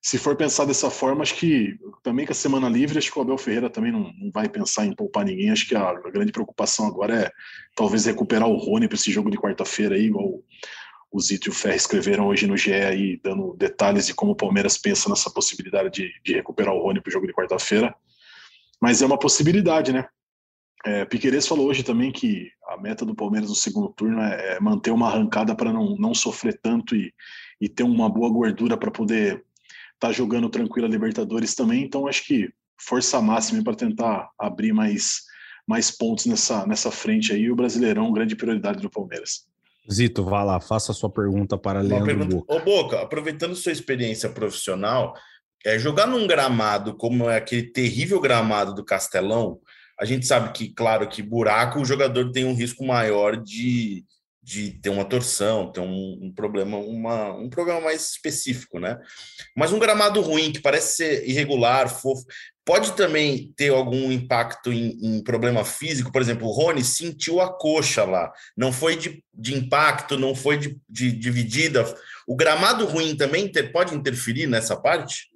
[0.00, 3.22] se for pensar dessa forma, acho que também com a semana livre, acho que o
[3.22, 5.50] Abel Ferreira também não, não vai pensar em poupar ninguém.
[5.50, 7.30] Acho que a, a grande preocupação agora é
[7.74, 10.42] talvez recuperar o Rony para esse jogo de quarta-feira aí, igual
[11.10, 14.36] o Zito e o Ferre escreveram hoje no GE aí, dando detalhes de como o
[14.36, 17.94] Palmeiras pensa nessa possibilidade de, de recuperar o Rony para o jogo de quarta-feira.
[18.80, 20.06] Mas é uma possibilidade, né?
[20.86, 24.60] É, Piqueires falou hoje também que a meta do Palmeiras no segundo turno é, é
[24.60, 27.12] manter uma arrancada para não, não sofrer tanto e,
[27.60, 29.44] e ter uma boa gordura para poder
[29.94, 31.82] estar tá jogando tranquilo a Libertadores também.
[31.82, 32.48] Então, acho que
[32.80, 35.22] força máxima para tentar abrir mais,
[35.66, 37.50] mais pontos nessa, nessa frente aí.
[37.50, 39.44] O Brasileirão, grande prioridade do Palmeiras.
[39.92, 42.36] Zito, vá lá, faça a sua pergunta para Uma Leandro pergunta.
[42.36, 42.54] Boca.
[42.54, 45.14] Ô, Boca, aproveitando sua experiência profissional,
[45.64, 49.58] é, jogar num gramado como é aquele terrível gramado do Castelão,
[49.98, 54.04] a gente sabe que, claro, que buraco o jogador tem um risco maior de,
[54.42, 58.98] de ter uma torção, ter um, um problema, uma, um problema mais específico, né?
[59.56, 62.24] Mas um gramado ruim, que parece ser irregular, fofo,
[62.64, 66.12] pode também ter algum impacto em, em problema físico.
[66.12, 70.58] Por exemplo, o Rony sentiu a coxa lá, não foi de, de impacto, não foi
[70.58, 71.84] de, de dividida.
[72.26, 75.28] O gramado ruim também ter, pode interferir nessa parte?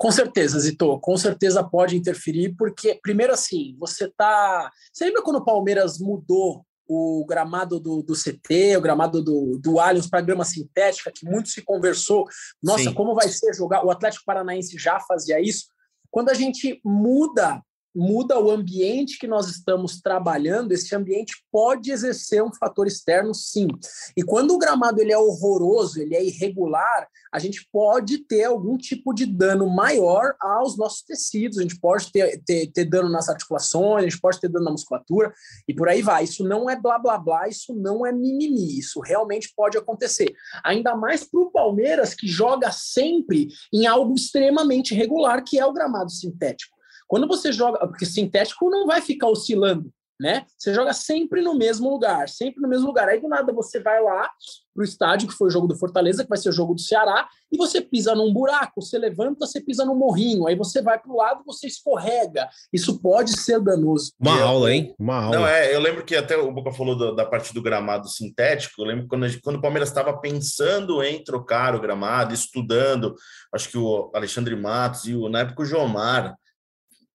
[0.00, 4.72] Com certeza, Zito, com certeza pode interferir, porque, primeiro assim, você tá.
[4.90, 9.78] Você lembra quando o Palmeiras mudou o gramado do, do CT, o gramado do, do
[9.78, 12.26] Allianz para grama sintética, que muito se conversou.
[12.62, 12.94] Nossa, Sim.
[12.94, 13.84] como vai ser jogar?
[13.84, 15.66] O Atlético Paranaense já fazia isso.
[16.10, 17.62] Quando a gente muda
[17.94, 23.68] muda o ambiente que nós estamos trabalhando, esse ambiente pode exercer um fator externo, sim.
[24.16, 28.76] E quando o gramado ele é horroroso, ele é irregular, a gente pode ter algum
[28.76, 33.28] tipo de dano maior aos nossos tecidos, a gente pode ter, ter, ter dano nas
[33.28, 35.32] articulações, a gente pode ter dano na musculatura,
[35.66, 36.24] e por aí vai.
[36.24, 40.32] Isso não é blá blá blá, isso não é mimimi, isso realmente pode acontecer.
[40.64, 45.72] Ainda mais para o Palmeiras, que joga sempre em algo extremamente regular, que é o
[45.72, 46.79] gramado sintético.
[47.10, 50.46] Quando você joga, porque sintético não vai ficar oscilando, né?
[50.56, 53.08] Você joga sempre no mesmo lugar, sempre no mesmo lugar.
[53.08, 54.30] Aí do nada você vai lá
[54.72, 57.26] pro estádio, que foi o jogo do Fortaleza, que vai ser o jogo do Ceará,
[57.50, 61.16] e você pisa num buraco, você levanta, você pisa no morrinho, aí você vai pro
[61.16, 62.48] lado, você escorrega.
[62.72, 64.12] Isso pode ser danoso.
[64.20, 64.94] Uma Eu- aula, hein?
[64.96, 65.36] Uma aula.
[65.36, 68.82] Não, é, eu lembro que até o Boca falou do- da parte do gramado sintético.
[68.82, 73.16] Eu lembro quando, gente- quando o Palmeiras estava pensando em trocar o gramado, estudando,
[73.52, 76.36] acho que o Alexandre Matos e o, na época o Jomar,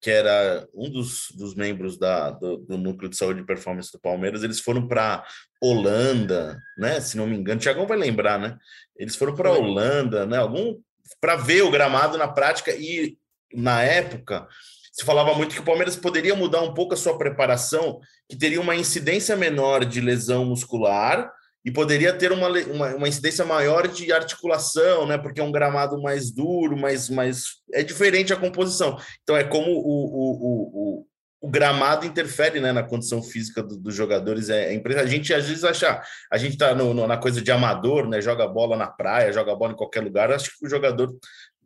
[0.06, 3.98] que era um dos, dos membros da, do, do núcleo de saúde e performance do
[3.98, 5.26] Palmeiras, eles foram para
[5.60, 7.02] Holanda, né?
[7.02, 8.56] Se não me engano, Tiagão vai lembrar, né?
[8.96, 10.38] Eles foram para Holanda, né?
[10.38, 10.80] Algum
[11.20, 13.18] para ver o gramado na prática e
[13.52, 14.48] na época
[14.94, 18.62] se falava muito que o Palmeiras poderia mudar um pouco a sua preparação, que teria
[18.62, 21.34] uma incidência menor de lesão muscular
[21.66, 25.18] e poderia ter uma, uma, uma incidência maior de articulação, né?
[25.18, 29.00] Porque é um gramado mais duro, mais, mais é diferente a composição.
[29.24, 31.08] Então é como o, o, o,
[31.42, 34.50] o, gramado interfere né, na condição física do- dos jogadores.
[34.50, 35.00] É, é.
[35.00, 36.00] A gente às vezes acha,
[36.32, 38.22] a gente tá no, no- na coisa de amador, né?
[38.22, 40.32] Joga bola na praia, joga bola em qualquer lugar.
[40.32, 41.18] Acho que o jogador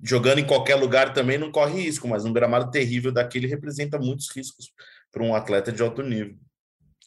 [0.01, 4.29] jogando em qualquer lugar também não corre risco, mas um gramado terrível daquele representa muitos
[4.33, 4.71] riscos
[5.11, 6.37] para um atleta de alto nível.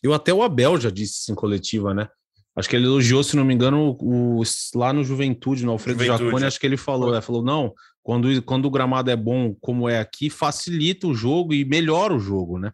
[0.02, 2.08] Eu até o Abel já disse isso em coletiva, né?
[2.54, 4.42] Acho que ele elogiou, se não me engano, o,
[4.74, 6.24] lá no Juventude, no Alfredo Juventude.
[6.24, 7.20] Jaconi, acho que ele falou, né?
[7.22, 11.64] falou, não, quando, quando o gramado é bom como é aqui, facilita o jogo e
[11.64, 12.70] melhora o jogo, né?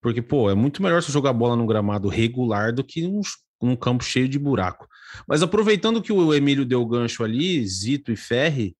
[0.00, 3.20] Porque, pô, é muito melhor você jogar bola num gramado regular do que num,
[3.60, 4.86] num campo cheio de buraco.
[5.26, 8.76] Mas aproveitando que o Emílio deu gancho ali, Zito e Ferri,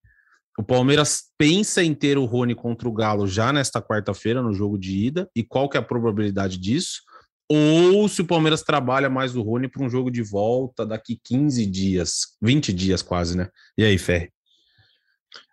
[0.59, 4.79] o Palmeiras pensa em ter o Rony contra o Galo já nesta quarta-feira, no jogo
[4.79, 7.03] de ida, e qual que é a probabilidade disso?
[7.49, 11.65] Ou se o Palmeiras trabalha mais o Rony para um jogo de volta daqui 15
[11.67, 13.49] dias, 20 dias quase, né?
[13.79, 14.33] E aí, Ferri?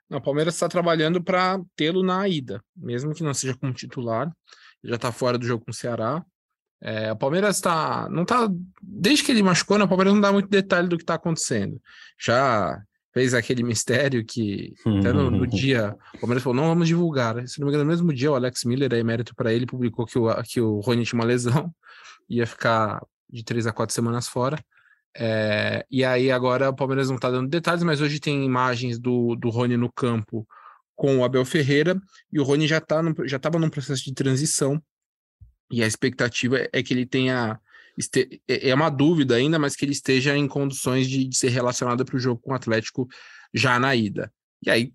[0.10, 4.32] Não, o Palmeiras está trabalhando para tê-lo na ida, mesmo que não seja como titular.
[4.84, 6.24] Já está fora do jogo com o Ceará.
[6.82, 8.10] É, o Palmeiras está.
[8.10, 8.50] Não tá.
[8.82, 11.82] Desde que ele machucou, né, o Palmeiras não dá muito detalhe do que está acontecendo.
[12.20, 12.82] Já
[13.14, 17.48] fez aquele mistério que até no, no dia o Palmeiras falou: não vamos divulgar.
[17.48, 20.06] Se não me engano, no mesmo dia, o Alex Miller, aí mérito para ele, publicou
[20.06, 21.74] que o, que o Rony tinha uma lesão,
[22.30, 24.58] ia ficar de três a quatro semanas fora.
[25.16, 29.36] É, e aí agora o Palmeiras não está dando detalhes, mas hoje tem imagens do,
[29.36, 30.48] do Rony no campo
[30.96, 32.00] com o Abel Ferreira
[32.32, 34.82] e o Rony já tá no, já estava num processo de transição
[35.72, 37.60] e a expectativa é que ele tenha
[37.98, 41.50] este, é é uma dúvida ainda, mas que ele esteja em condições de, de ser
[41.50, 43.08] relacionado para o jogo com o Atlético
[43.54, 44.32] já na ida.
[44.66, 44.94] E aí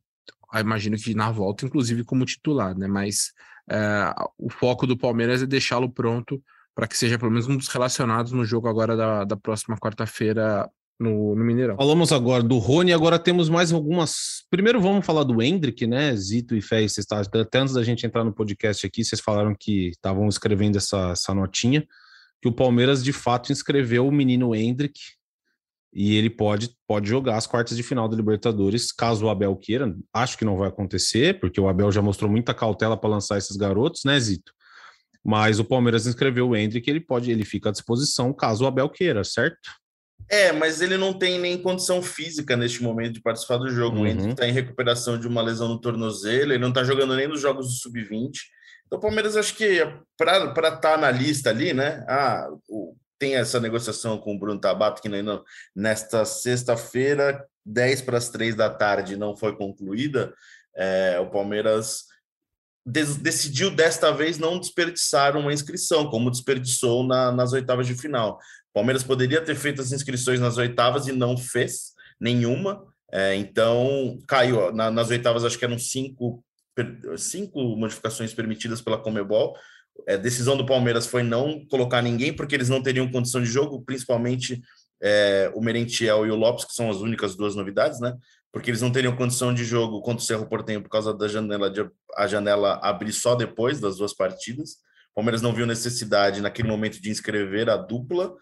[0.56, 2.86] imagino que na volta, inclusive como titular, né?
[2.86, 3.32] Mas
[3.70, 6.42] é, o foco do Palmeiras é deixá-lo pronto
[6.74, 10.70] para que seja pelo menos um dos relacionados no jogo agora da, da próxima quarta-feira
[10.98, 11.76] no, no Mineirão.
[11.76, 14.44] Falamos agora do Rony, agora temos mais algumas.
[14.50, 16.14] Primeiro vamos falar do Hendrick, né?
[16.16, 19.54] Zito e Fé, vocês estavam até antes da gente entrar no podcast aqui, vocês falaram
[19.58, 21.86] que estavam escrevendo essa, essa notinha,
[22.40, 25.00] que o Palmeiras de fato inscreveu o menino Hendrick
[25.92, 29.96] e ele pode, pode jogar as quartas de final da Libertadores, caso o Abel queira.
[30.12, 33.56] Acho que não vai acontecer, porque o Abel já mostrou muita cautela para lançar esses
[33.56, 34.52] garotos, né, Zito?
[35.24, 38.88] Mas o Palmeiras inscreveu o Hendrick, ele pode, ele fica à disposição caso o Abel
[38.88, 39.58] queira, certo?
[40.30, 43.96] É, mas ele não tem nem condição física neste momento de participar do jogo.
[43.96, 44.02] Uhum.
[44.02, 47.26] O Hendrick está em recuperação de uma lesão no tornozelo, ele não está jogando nem
[47.26, 48.32] nos jogos do Sub-20.
[48.88, 49.80] Então, o Palmeiras, acho que
[50.16, 52.04] para estar tá na lista ali, né?
[52.08, 55.42] Ah, o, tem essa negociação com o Bruno Tabata, que ainda
[55.76, 60.32] nesta sexta-feira, 10 para as 3 da tarde, não foi concluída.
[60.74, 62.04] É, o Palmeiras
[62.86, 68.38] decidiu desta vez não desperdiçar uma inscrição, como desperdiçou na, nas oitavas de final.
[68.70, 72.82] O Palmeiras poderia ter feito as inscrições nas oitavas e não fez nenhuma.
[73.12, 76.42] É, então caiu na, nas oitavas, acho que eram cinco,
[77.16, 79.54] cinco modificações permitidas pela Comebol.
[80.06, 83.82] É, decisão do Palmeiras foi não colocar ninguém, porque eles não teriam condição de jogo,
[83.82, 84.62] principalmente
[85.02, 88.14] é, o Merentiel e o Lopes, que são as únicas duas novidades, né?
[88.52, 91.70] porque eles não teriam condição de jogo contra o Cerro Portenho por causa da janela
[91.70, 94.78] de a janela abrir só depois das duas partidas.
[95.12, 98.34] O Palmeiras não viu necessidade naquele momento de inscrever a dupla,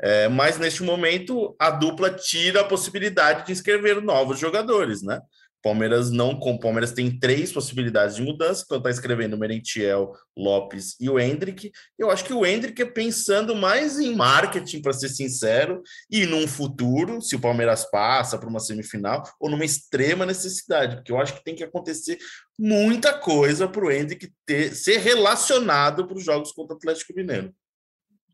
[0.00, 5.20] é, mas neste momento a dupla tira a possibilidade de inscrever novos jogadores, né?
[5.64, 10.94] Palmeiras não com Palmeiras tem três possibilidades de mudança, então está escrevendo o Merentiel, Lopes
[11.00, 11.72] e o Hendrick.
[11.98, 16.46] Eu acho que o Hendrick é pensando mais em marketing, para ser sincero, e num
[16.46, 21.32] futuro, se o Palmeiras passa para uma semifinal, ou numa extrema necessidade, porque eu acho
[21.32, 22.18] que tem que acontecer
[22.58, 27.54] muita coisa para o Hendrick ter, ser relacionado para os jogos contra o Atlético Mineiro.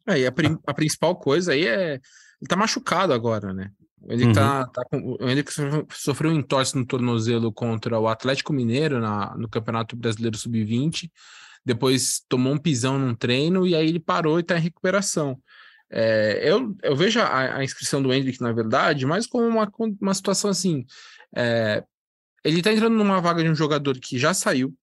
[0.08, 0.32] É, e a,
[0.66, 2.00] a principal coisa aí é
[2.40, 3.70] ele tá machucado agora, né?
[4.08, 4.32] Ele uhum.
[4.32, 5.44] tá, tá com, ele
[5.92, 11.10] sofreu um entorse no tornozelo contra o Atlético Mineiro na, no Campeonato Brasileiro Sub-20.
[11.64, 15.38] Depois tomou um pisão num treino e aí ele parou e está em recuperação.
[15.90, 20.14] É, eu, eu vejo a, a, inscrição do Hendrick, na verdade, mais como uma, uma
[20.14, 20.86] situação assim.
[21.36, 21.84] É,
[22.44, 24.74] ele está entrando numa vaga de um jogador que já saiu,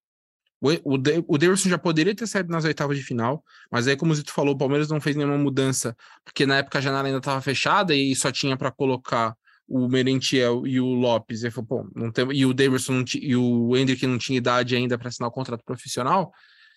[0.60, 0.94] o, o,
[1.28, 4.34] o Davidson já poderia ter saído nas oitavas de final, mas aí, como o Zito
[4.34, 7.94] falou, o Palmeiras não fez nenhuma mudança, porque na época a janela ainda estava fechada
[7.96, 9.36] e só tinha para colocar
[9.68, 11.44] o Merentiel e o Lopes.
[11.44, 14.98] E, falou, Pô, não tem, e o Davidson e o Hendrick não tinha idade ainda
[14.98, 16.32] para assinar o contrato profissional.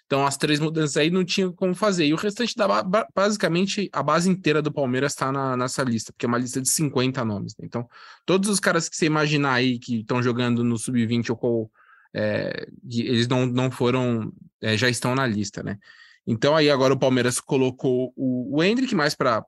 [0.04, 2.04] Então, as três mudanças aí não tinha como fazer.
[2.04, 2.66] E o restante da
[3.14, 6.68] basicamente a base inteira do Palmeiras está na, nessa lista, porque é uma lista de
[6.68, 7.56] 50 nomes.
[7.56, 7.64] Né?
[7.64, 7.88] Então,
[8.26, 11.70] todos os caras que você imaginar aí que estão jogando no sub-20 ou
[12.14, 15.79] é, eles não, não foram, é, já estão na lista, né?
[16.27, 19.44] Então aí agora o Palmeiras colocou o, o Hendrick mais para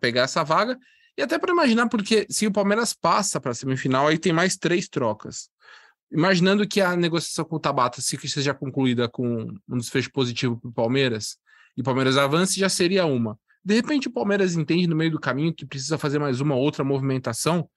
[0.00, 0.78] pegar essa vaga
[1.16, 4.56] e até para imaginar, porque se o Palmeiras passa para a semifinal, aí tem mais
[4.56, 5.48] três trocas.
[6.10, 10.70] Imaginando que a negociação com o Tabata se seja concluída com um desfecho positivo para
[10.70, 11.36] o Palmeiras,
[11.76, 13.38] e o Palmeiras avance, já seria uma.
[13.64, 16.82] De repente o Palmeiras entende no meio do caminho que precisa fazer mais uma outra
[16.82, 17.68] movimentação,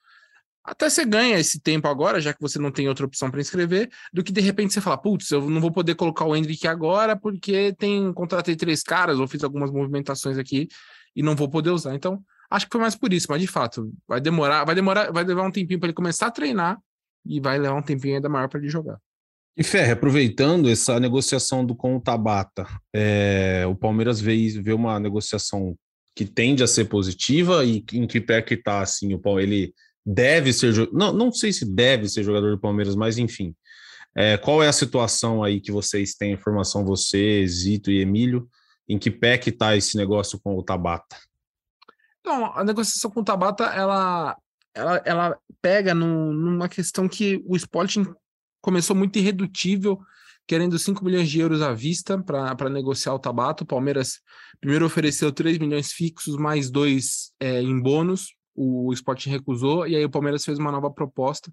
[0.64, 3.90] até você ganha esse tempo agora, já que você não tem outra opção para inscrever,
[4.14, 7.18] do que de repente você fala, putz, eu não vou poder colocar o Hendrick agora
[7.18, 10.70] porque tem contratei três caras ou fiz algumas movimentações aqui
[11.16, 11.94] e não vou poder usar.
[11.96, 15.24] Então, acho que foi mais por isso, mas de fato, vai demorar, vai demorar, vai
[15.26, 16.80] levar um tempinho para ele começar a treinar
[17.26, 18.98] e vai levar um tempinho ainda maior para ele jogar.
[19.56, 25.00] E Ferre, aproveitando essa negociação do com o Tabata, é, o Palmeiras vê, vê uma
[25.00, 25.76] negociação
[26.16, 29.74] que tende a ser positiva e em que pé que está assim, o Palmeiras ele
[30.06, 30.90] deve ser.
[30.92, 33.56] Não, não sei se deve ser jogador do Palmeiras, mas enfim.
[34.16, 38.48] É, qual é a situação aí que vocês têm informação, você, Zito e Emílio,
[38.88, 41.18] em que pé que está esse negócio com o Tabata?
[42.20, 44.38] Então, a negociação com o Tabata, ela,
[44.74, 48.06] ela, ela pega num, numa questão que o Sporting
[48.62, 50.00] começou muito irredutível,
[50.46, 53.64] querendo 5 milhões de euros à vista para negociar o Tabata.
[53.64, 54.20] O Palmeiras
[54.62, 60.06] primeiro ofereceu 3 milhões fixos, mais dois é, em bônus o Sporting recusou, e aí
[60.06, 61.52] o Palmeiras fez uma nova proposta,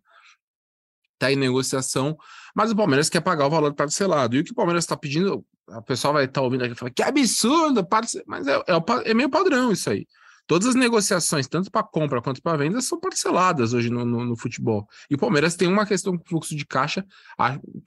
[1.14, 2.16] está em negociação,
[2.54, 4.36] mas o Palmeiras quer pagar o valor parcelado.
[4.36, 6.76] E o que o Palmeiras está pedindo, a pessoa vai estar tá ouvindo aqui e
[6.76, 7.86] falar que absurdo,
[8.26, 10.06] mas é, é, é, meio padrão isso aí.
[10.46, 14.36] Todas as negociações, tanto para compra quanto para venda, são parceladas hoje no, no, no,
[14.36, 14.88] futebol.
[15.08, 17.06] E o Palmeiras tem uma questão com fluxo de caixa,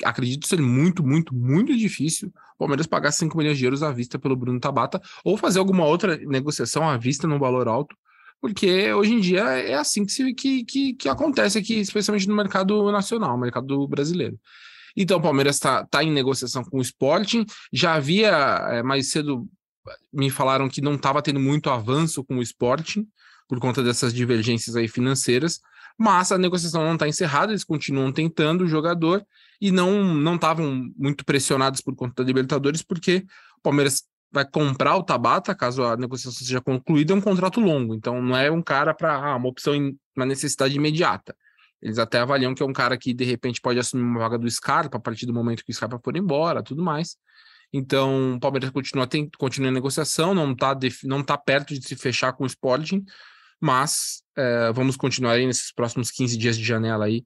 [0.06, 4.18] acredito ser muito, muito, muito difícil o Palmeiras pagar 5 milhões de euros à vista
[4.18, 7.96] pelo Bruno Tabata ou fazer alguma outra negociação à vista num valor alto
[8.44, 12.36] porque hoje em dia é assim que, se, que, que, que acontece aqui, especialmente no
[12.36, 14.38] mercado nacional, mercado brasileiro.
[14.98, 17.46] Então, o Palmeiras está tá em negociação com o Sporting.
[17.72, 18.32] Já havia
[18.70, 19.48] é, mais cedo
[20.12, 23.08] me falaram que não estava tendo muito avanço com o Sporting
[23.48, 25.62] por conta dessas divergências aí financeiras,
[25.98, 29.26] mas a negociação não está encerrada, eles continuam tentando o jogador
[29.62, 33.26] e não não estavam muito pressionados por conta da Libertadores, porque
[33.58, 37.94] o Palmeiras vai comprar o Tabata, caso a negociação seja concluída, é um contrato longo.
[37.94, 41.36] Então, não é um cara para ah, uma opção, em, uma necessidade imediata.
[41.80, 44.50] Eles até avaliam que é um cara que, de repente, pode assumir uma vaga do
[44.50, 47.16] Scarpa a partir do momento que o Scarpa for embora, tudo mais.
[47.72, 51.96] Então, o Palmeiras continua, tem, continua em negociação, não está não tá perto de se
[51.96, 53.06] fechar com o Sporting,
[53.62, 57.24] mas é, vamos continuar aí nesses próximos 15 dias de janela aí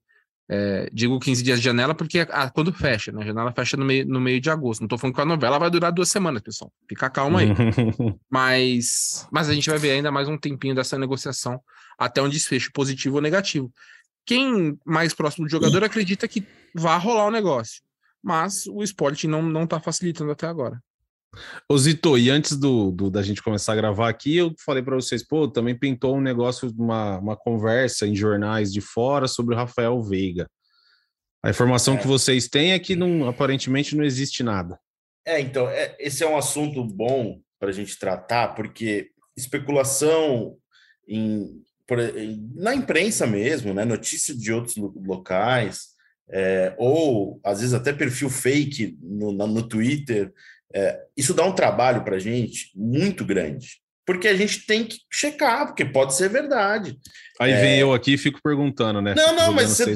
[0.50, 3.22] É, digo 15 dias de janela porque ah, quando fecha, né?
[3.22, 4.82] A janela fecha no meio, no meio de agosto.
[4.82, 6.72] Não tô falando que a novela vai durar duas semanas, pessoal.
[6.88, 7.50] Fica calma aí.
[8.32, 11.62] mas, mas a gente vai ver ainda mais um tempinho dessa negociação
[11.98, 13.72] até um desfecho positivo ou negativo.
[14.26, 17.82] Quem mais próximo do jogador acredita que vai rolar o negócio.
[18.24, 20.82] Mas o esporte não, não tá facilitando até agora.
[21.70, 24.96] Ô Zito, e antes do, do, da gente começar a gravar aqui, eu falei para
[24.96, 29.58] vocês, pô, também pintou um negócio, uma, uma conversa em jornais de fora sobre o
[29.58, 30.50] Rafael Veiga.
[31.44, 31.98] A informação é.
[31.98, 34.80] que vocês têm é que não, aparentemente não existe nada.
[35.26, 40.58] É, então, é, esse é um assunto bom para a gente tratar, porque especulação
[41.08, 45.96] em, por, em, na imprensa mesmo, né, notícia de outros locais,
[46.30, 50.34] é, ou às vezes até perfil fake no, no Twitter,
[50.74, 55.00] é, isso dá um trabalho para a gente muito grande, porque a gente tem que
[55.12, 56.98] checar, porque pode ser verdade.
[57.40, 57.62] Aí é...
[57.62, 59.14] vem eu aqui e fico perguntando, né?
[59.16, 59.94] Não, não, mas, você,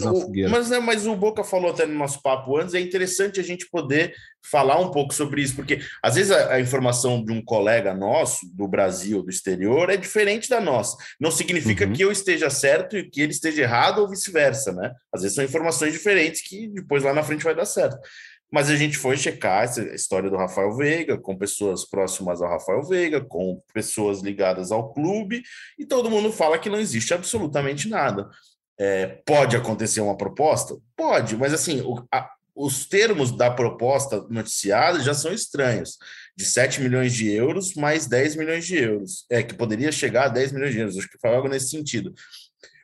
[0.50, 3.70] mas, né, mas o Boca falou até no nosso papo antes, é interessante a gente
[3.70, 4.14] poder
[4.50, 8.40] falar um pouco sobre isso, porque às vezes a, a, informação de um colega nosso,
[8.54, 10.98] do Brasil, do exterior, é diferente da nossa.
[11.20, 11.94] Não significa uhum.
[11.94, 14.92] que eu esteja certo e que ele esteja errado ou vice-versa, né?
[15.14, 17.98] Às vezes são informações diferentes que depois lá na frente vai dar certo.
[18.52, 22.84] Mas a gente foi checar essa história do Rafael Veiga, com pessoas próximas ao Rafael
[22.84, 25.42] Veiga, com pessoas ligadas ao clube,
[25.80, 28.30] e todo mundo fala que não existe absolutamente nada.
[28.78, 30.76] É, pode acontecer uma proposta?
[30.98, 35.98] Pode, mas assim, o, a, os termos da proposta noticiada já são estranhos.
[36.36, 39.26] De 7 milhões de euros mais 10 milhões de euros.
[39.30, 40.98] É, que poderia chegar a 10 milhões de euros.
[40.98, 42.14] Acho que foi algo nesse sentido.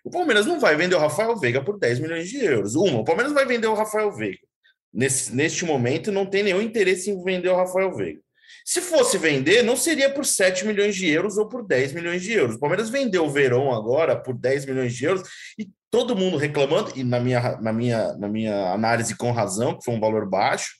[0.03, 2.75] O Palmeiras não vai vender o Rafael Veiga por 10 milhões de euros.
[2.75, 4.46] Uma, o Palmeiras vai vender o Rafael Veiga
[4.93, 8.21] nesse, neste momento, não tem nenhum interesse em vender o Rafael Veiga.
[8.65, 12.33] Se fosse vender, não seria por 7 milhões de euros ou por 10 milhões de
[12.33, 12.55] euros.
[12.55, 15.23] O Palmeiras vendeu o Verão agora por 10 milhões de euros
[15.57, 19.85] e todo mundo reclamando, e na minha, na minha, na minha análise com razão, que
[19.85, 20.75] foi um valor baixo.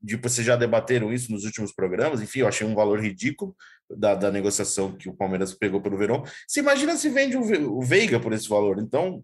[0.00, 3.54] Depois vocês já debateram isso nos últimos programas, enfim, eu achei um valor ridículo
[3.90, 6.22] da, da negociação que o Palmeiras pegou pelo Verão.
[6.48, 8.78] Você imagina se vende o, o Veiga por esse valor?
[8.78, 9.22] Então,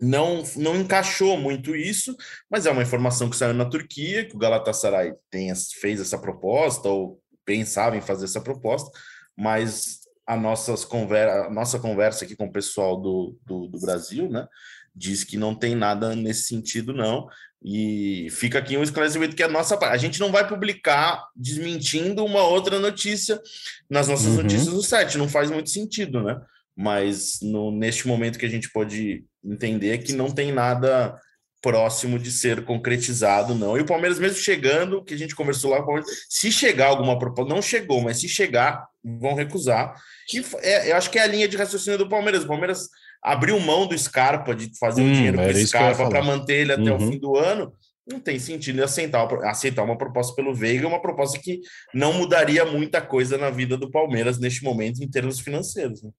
[0.00, 2.16] não, não encaixou muito isso,
[2.50, 6.88] mas é uma informação que saiu na Turquia, que o Galatasaray tem, fez essa proposta,
[6.88, 8.90] ou pensava em fazer essa proposta,
[9.36, 14.28] mas a, nossas conver a nossa conversa aqui com o pessoal do, do, do, Brasil,
[14.28, 14.46] né,
[14.94, 17.28] diz que não tem nada nesse sentido, não,
[17.62, 22.42] e fica aqui um esclarecimento que a nossa a gente não vai publicar desmentindo uma
[22.42, 23.40] outra notícia
[23.88, 24.42] nas nossas uhum.
[24.42, 26.40] notícias do site, não faz muito sentido, né?
[26.76, 31.16] Mas no, neste momento que a gente pode entender que não tem nada
[31.64, 33.74] próximo de ser concretizado, não.
[33.78, 35.82] E o Palmeiras, mesmo chegando, que a gente conversou lá,
[36.28, 39.94] se chegar alguma proposta, não chegou, mas se chegar, vão recusar.
[40.32, 42.44] E é, eu acho que é a linha de raciocínio do Palmeiras.
[42.44, 42.90] O Palmeiras
[43.22, 46.72] abriu mão do Scarpa, de fazer hum, o dinheiro com o Scarpa para manter ele
[46.72, 46.96] até uhum.
[46.96, 47.72] o fim do ano.
[48.06, 51.62] Não tem sentido aceitar, aceitar uma proposta pelo Veiga, uma proposta que
[51.94, 56.02] não mudaria muita coisa na vida do Palmeiras neste momento em termos financeiros.
[56.02, 56.10] Né?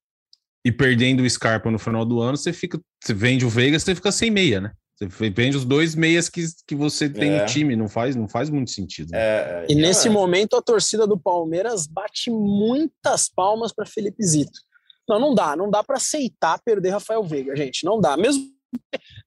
[0.65, 3.93] E perdendo o Scarpa no final do ano, você fica, você vende o Vegas, você
[3.93, 4.71] fica sem meia, né?
[4.97, 7.41] Você vende os dois meias que, que você tem é.
[7.41, 9.11] no time, não faz, não faz muito sentido.
[9.11, 9.19] Né?
[9.19, 10.11] É, é, e nesse é.
[10.11, 14.59] momento a torcida do Palmeiras bate muitas palmas para Felipe Zito.
[15.07, 18.17] Não, não dá, não dá para aceitar perder Rafael Veiga, gente, não dá.
[18.17, 18.49] Mesmo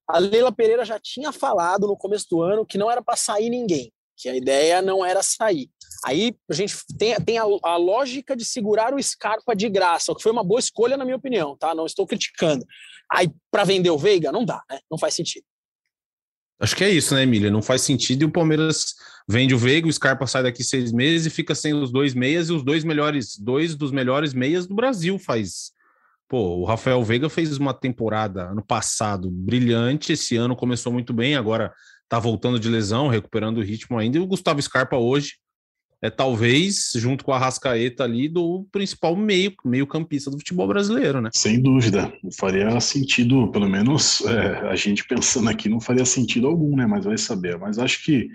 [0.09, 3.49] a Leila Pereira já tinha falado no começo do ano que não era para sair
[3.49, 5.71] ninguém, que a ideia não era sair.
[6.05, 10.15] Aí a gente tem, tem a, a, lógica de segurar o Scarpa de graça, o
[10.15, 11.75] que foi uma boa escolha, na minha opinião, tá?
[11.75, 12.65] Não estou criticando.
[13.11, 14.79] Aí, para vender o Veiga, não dá, né?
[14.91, 15.45] Não faz sentido.
[16.61, 17.51] Acho que é isso, né, Emília?
[17.51, 18.95] Não faz sentido e o Palmeiras
[19.29, 22.49] vende o Veiga, o Scarpa sai daqui seis meses e fica sem os dois meias
[22.49, 25.73] e os dois melhores, dois dos melhores meias do Brasil faz.
[26.29, 31.37] Pô, o Rafael Veiga fez uma temporada ano passado brilhante, esse ano começou muito bem,
[31.37, 31.73] agora
[32.09, 35.35] tá voltando de lesão, recuperando o ritmo ainda, e o Gustavo Scarpa hoje
[36.01, 41.21] é talvez, junto com a Rascaeta ali, do principal meio, meio campista do futebol brasileiro,
[41.21, 41.31] né?
[41.33, 42.13] Sem dúvida.
[42.23, 46.87] Não faria sentido, pelo menos é, a gente pensando aqui, não faria sentido algum, né?
[46.87, 47.59] Mas vai saber.
[47.59, 48.31] Mas acho que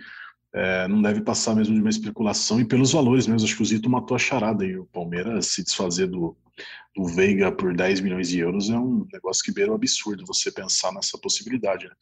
[0.53, 3.47] é, não deve passar mesmo de uma especulação e pelos valores mesmo.
[3.47, 6.35] Acho que o Zito matou a charada e o Palmeiras se desfazer do,
[6.95, 10.51] do Veiga por 10 milhões de euros é um negócio que beira o absurdo você
[10.51, 11.85] pensar nessa possibilidade.
[11.85, 11.93] Né?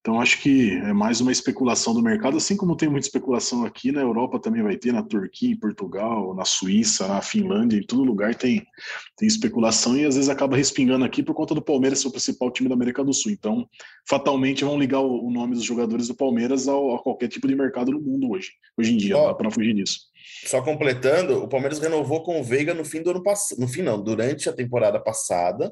[0.00, 3.92] Então, acho que é mais uma especulação do mercado, assim como tem muita especulação aqui
[3.92, 8.02] na Europa também vai ter, na Turquia, em Portugal, na Suíça, na Finlândia, em todo
[8.02, 8.66] lugar tem,
[9.14, 12.50] tem especulação e às vezes acaba respingando aqui por conta do Palmeiras ser o principal
[12.50, 13.30] time da América do Sul.
[13.30, 13.68] Então,
[14.08, 17.54] fatalmente vão ligar o, o nome dos jogadores do Palmeiras ao, a qualquer tipo de
[17.54, 20.00] mercado no mundo hoje, hoje em dia, para não fugir disso.
[20.46, 23.82] Só completando, o Palmeiras renovou com o Veiga no fim do ano passado, no fim
[23.82, 25.70] não, durante a temporada passada,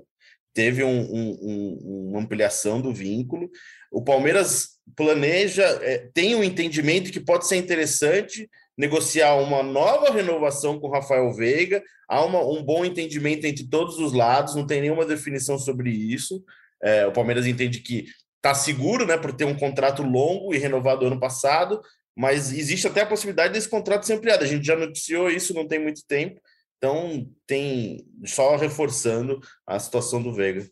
[0.58, 3.48] teve um, um, uma ampliação do vínculo.
[3.92, 10.80] O Palmeiras planeja, é, tem um entendimento que pode ser interessante negociar uma nova renovação
[10.80, 11.80] com Rafael Veiga.
[12.08, 16.42] Há uma, um bom entendimento entre todos os lados, não tem nenhuma definição sobre isso.
[16.82, 18.06] É, o Palmeiras entende que
[18.38, 21.80] está seguro, né, por ter um contrato longo e renovado ano passado,
[22.16, 24.42] mas existe até a possibilidade desse contrato ser ampliado.
[24.42, 26.40] A gente já noticiou isso não tem muito tempo,
[26.78, 30.68] então tem só reforçando a situação do Veiga.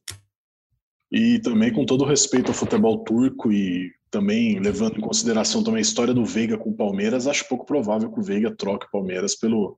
[1.11, 5.83] E também com todo respeito ao futebol turco e também levando em consideração também a
[5.83, 9.35] história do Veiga com o Palmeiras, acho pouco provável que o Veiga troque o Palmeiras
[9.35, 9.77] pelo,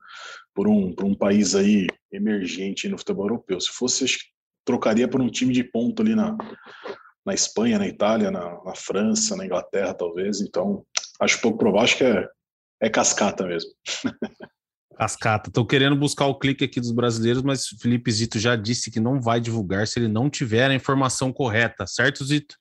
[0.55, 3.61] por, um, por um país aí emergente no futebol europeu.
[3.61, 4.25] Se fosse, acho que
[4.65, 6.37] trocaria por um time de ponto ali na,
[7.25, 10.41] na Espanha, na Itália, na, na França, na Inglaterra, talvez.
[10.41, 10.85] Então,
[11.21, 12.29] acho pouco provável, acho que é,
[12.83, 13.71] é cascata mesmo.
[14.99, 15.49] Cascata.
[15.49, 18.99] Estou querendo buscar o clique aqui dos brasileiros, mas o Felipe Zito já disse que
[18.99, 22.57] não vai divulgar se ele não tiver a informação correta, certo, Zito?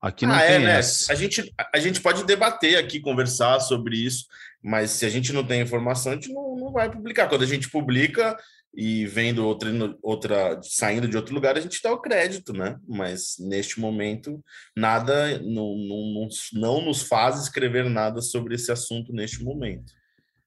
[0.00, 0.80] Aqui não ah, tem é, né?
[1.10, 4.24] A gente, a gente pode debater aqui, conversar sobre isso,
[4.62, 7.28] mas se a gente não tem informação, a gente não, não vai publicar.
[7.28, 8.36] Quando a gente publica
[8.74, 9.70] e vendo outra,
[10.02, 12.78] outra saindo de outro lugar, a gente dá o crédito, né?
[12.88, 14.42] Mas neste momento,
[14.74, 19.92] nada não, não, não nos faz escrever nada sobre esse assunto neste momento.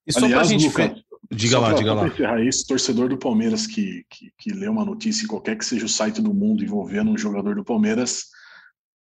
[0.07, 0.65] E só para a gente.
[0.67, 0.95] Luca,
[1.35, 2.07] diga lá, pra, diga lá.
[2.07, 5.85] encerrar isso, torcedor do Palmeiras que, que, que lê uma notícia em qualquer que seja
[5.85, 8.25] o site do mundo envolvendo um jogador do Palmeiras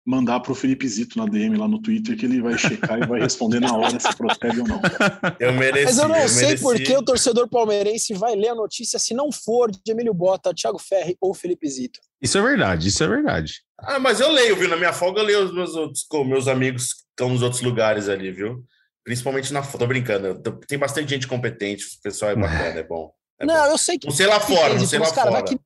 [0.09, 3.07] mandar para o Felipe Zito na DM lá no Twitter que ele vai checar e
[3.07, 4.81] vai responder na hora se procede ou não.
[5.39, 5.85] Eu mereci.
[5.85, 6.63] Mas eu não eu sei mereci.
[6.63, 10.55] por que o torcedor palmeirense vai ler a notícia se não for de Emílio Bota,
[10.55, 12.01] Thiago Ferri ou Felipe Zito.
[12.23, 13.61] Isso é verdade, isso é verdade.
[13.79, 14.69] Ah, mas eu leio, viu?
[14.69, 18.09] Na minha folga eu leio os meus outros, meus amigos que estão nos outros lugares
[18.09, 18.65] ali, viu?
[19.09, 20.39] Principalmente na Tô brincando.
[20.69, 23.11] Tem bastante gente competente, o pessoal é bacana, é bom.
[23.41, 23.71] É não, bom.
[23.71, 24.07] eu sei que.
[24.07, 25.59] Não sei lá fora, não sei lá cara, fora.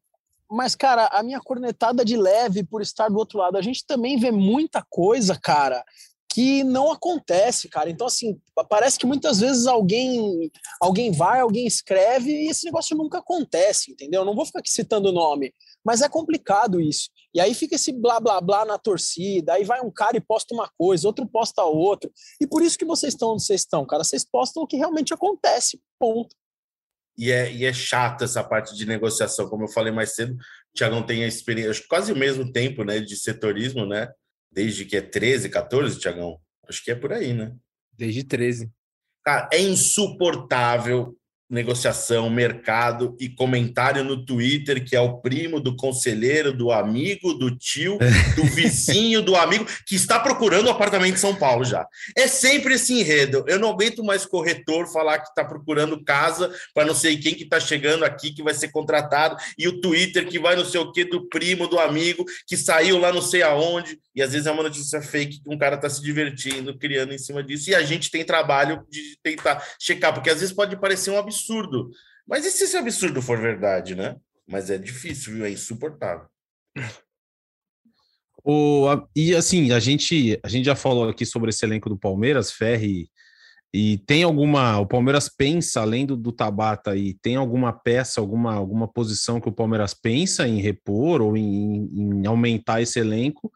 [0.49, 4.17] Mas, cara, a minha cornetada de leve por estar do outro lado, a gente também
[4.17, 5.85] vê muita coisa, cara,
[6.33, 7.91] que não acontece, cara.
[7.91, 10.49] Então, assim, parece que muitas vezes alguém
[10.81, 14.25] alguém vai, alguém escreve e esse negócio nunca acontece, entendeu?
[14.25, 15.53] Não vou ficar aqui citando o nome,
[15.85, 17.11] mas é complicado isso.
[17.35, 20.55] E aí fica esse blá blá blá na torcida, aí vai um cara e posta
[20.55, 22.11] uma coisa, outro posta outra.
[22.41, 24.05] E por isso que vocês estão onde vocês estão, cara.
[24.05, 25.81] Vocês postam o que realmente acontece.
[25.99, 26.35] Ponto
[27.17, 30.39] e é, e é chata essa parte de negociação, como eu falei mais cedo, o
[30.75, 34.11] Thiagão tem a experiência, quase o mesmo tempo, né, de setorismo, né,
[34.51, 37.55] desde que é 13, 14, Thiagão, acho que é por aí, né?
[37.93, 38.71] Desde 13.
[39.25, 41.17] Cara, é insuportável
[41.53, 47.55] negociação, mercado e comentário no Twitter que é o primo do conselheiro, do amigo, do
[47.55, 47.99] tio,
[48.35, 51.87] do vizinho, do amigo que está procurando um apartamento em São Paulo já.
[52.17, 53.45] É sempre esse enredo.
[53.47, 57.45] Eu não aguento mais corretor falar que está procurando casa para não sei quem que
[57.45, 60.91] está chegando aqui que vai ser contratado e o Twitter que vai não sei o
[60.91, 64.51] que do primo, do amigo que saiu lá não sei aonde e às vezes é
[64.51, 67.83] uma notícia fake que um cara está se divertindo, criando em cima disso e a
[67.83, 71.91] gente tem trabalho de tentar checar porque às vezes pode parecer um absurdo absurdo.
[72.27, 74.17] Mas e se esse absurdo for verdade, né?
[74.47, 75.45] Mas é difícil, viu?
[75.45, 76.27] É insuportável.
[78.45, 81.97] O, a, e assim, a gente, a gente já falou aqui sobre esse elenco do
[81.97, 83.09] Palmeiras, Ferri,
[83.73, 84.81] e tem alguma.
[84.81, 89.49] O Palmeiras pensa, além do, do Tabata, e tem alguma peça, alguma, alguma posição que
[89.49, 93.53] o Palmeiras pensa em repor ou em, em aumentar esse elenco?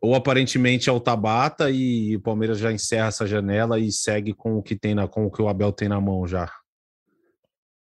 [0.00, 4.56] Ou aparentemente é o Tabata e o Palmeiras já encerra essa janela e segue com
[4.56, 6.50] o que tem na, com o que o Abel tem na mão já?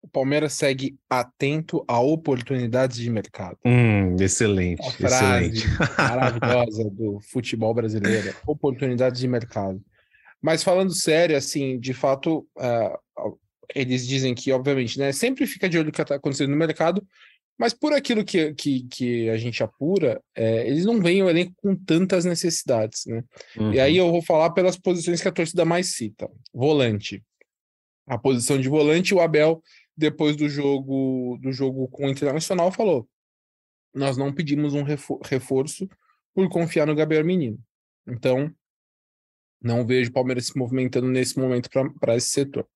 [0.04, 3.56] O Palmeiras segue atento a oportunidades de mercado.
[3.64, 5.66] Hum, excelente, a frase excelente.
[5.96, 9.82] maravilhosa do futebol brasileiro, oportunidades de mercado.
[10.42, 13.38] Mas falando sério, assim, de fato, uh,
[13.74, 17.02] eles dizem que, obviamente, né, sempre fica de olho no que está acontecendo no mercado,
[17.58, 21.54] mas por aquilo que, que, que a gente apura, é, eles não veem o elenco
[21.56, 23.24] com tantas necessidades, né?
[23.56, 23.72] Uhum.
[23.72, 26.28] E aí eu vou falar pelas posições que a torcida mais cita.
[26.52, 27.22] Volante.
[28.06, 29.62] A posição de volante, o Abel
[29.96, 33.08] depois do jogo do jogo com o Internacional, falou:
[33.94, 35.88] nós não pedimos um reforço
[36.34, 37.58] por confiar no Gabriel Menino.
[38.06, 38.52] Então,
[39.62, 41.70] não vejo o Palmeiras se movimentando nesse momento
[42.00, 42.68] para esse setor.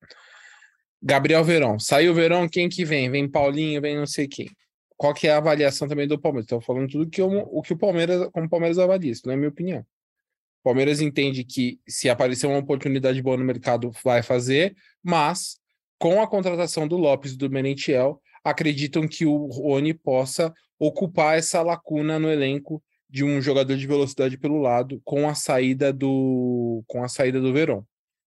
[1.02, 1.78] Gabriel Verão.
[1.78, 3.10] Saiu o Verão, quem que vem?
[3.10, 4.48] Vem Paulinho, vem não sei quem.
[4.96, 6.46] Qual que é a avaliação também do Palmeiras?
[6.46, 9.34] Estou falando tudo que eu, o que o Palmeiras, como o Palmeiras avalia, isso não
[9.34, 9.80] é minha opinião.
[9.80, 15.60] O Palmeiras entende que se aparecer uma oportunidade boa no mercado, vai fazer, mas
[15.98, 21.60] com a contratação do Lopes e do Merentiel, acreditam que o Rony possa ocupar essa
[21.60, 27.02] lacuna no elenco de um jogador de velocidade pelo lado com a saída do com
[27.02, 27.82] a saída do Verón.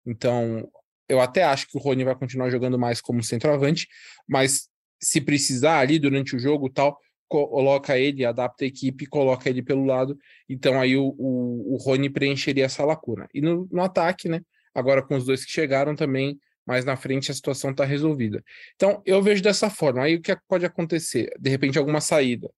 [0.05, 0.69] Então,
[1.09, 3.89] eu até acho que o Rony vai continuar jogando mais como centroavante,
[4.29, 4.69] mas
[5.01, 6.99] se precisar ali durante o jogo tal,
[7.29, 10.17] coloca ele, adapta a equipe coloca ele pelo lado.
[10.49, 13.29] Então aí o, o, o Rony preencheria essa lacuna.
[13.35, 14.41] E no, no ataque, né?
[14.75, 18.43] Agora com os dois que chegaram também, mais na frente a situação está resolvida.
[18.75, 20.03] Então eu vejo dessa forma.
[20.03, 21.33] Aí o que pode acontecer?
[21.39, 22.51] De repente alguma saída.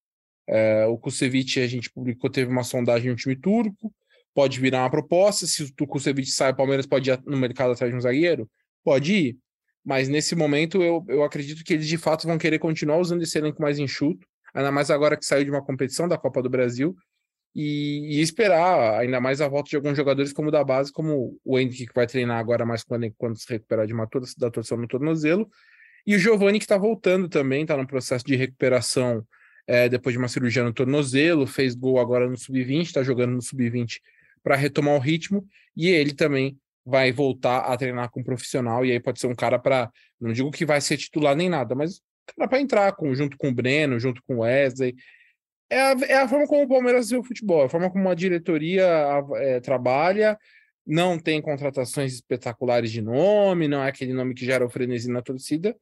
[0.48, 3.92] É, o Kusevich, a gente publicou, teve uma sondagem no time turco,
[4.34, 5.46] pode virar uma proposta.
[5.46, 8.50] Se o Kusevich sai, o Palmeiras pode ir no mercado atrás de um zagueiro?
[8.82, 9.38] Pode ir.
[9.84, 13.36] Mas nesse momento eu, eu acredito que eles de fato vão querer continuar usando esse
[13.38, 16.96] elenco mais enxuto, ainda mais agora que saiu de uma competição da Copa do Brasil,
[17.54, 21.58] e, e, esperar ainda mais a volta de alguns jogadores como da base, como o
[21.58, 24.86] Henrique que vai treinar agora mais quando, quando se recuperar de uma da torção no
[24.86, 25.48] tornozelo,
[26.06, 29.26] e o Giovani que está voltando também, está no processo de recuperação
[29.66, 33.42] é, depois de uma cirurgia no tornozelo, fez gol agora no sub-20, está jogando no
[33.42, 34.00] sub-20
[34.42, 35.46] para retomar o ritmo,
[35.76, 39.34] e ele também vai voltar a treinar com um profissional, e aí pode ser um
[39.34, 42.00] cara para, não digo que vai ser titular nem nada, mas
[42.34, 44.94] para entrar com, junto com o Breno, junto com o Wesley.
[45.70, 48.08] É a, é a forma como o Palmeiras vê o futebol, é a forma como
[48.08, 48.86] a diretoria
[49.36, 50.38] é, trabalha,
[50.86, 55.20] não tem contratações espetaculares de nome, não é aquele nome que gera o frenesi na
[55.20, 55.76] torcida,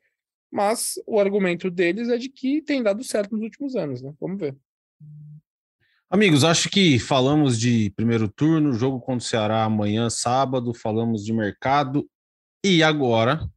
[0.51, 4.13] mas o argumento deles é de que tem dado certo nos últimos anos, né?
[4.21, 4.57] Vamos ver.
[6.11, 11.33] Amigos, acho que falamos de primeiro turno, jogo contra o Ceará amanhã, sábado, falamos de
[11.33, 12.09] mercado.
[12.65, 13.49] E agora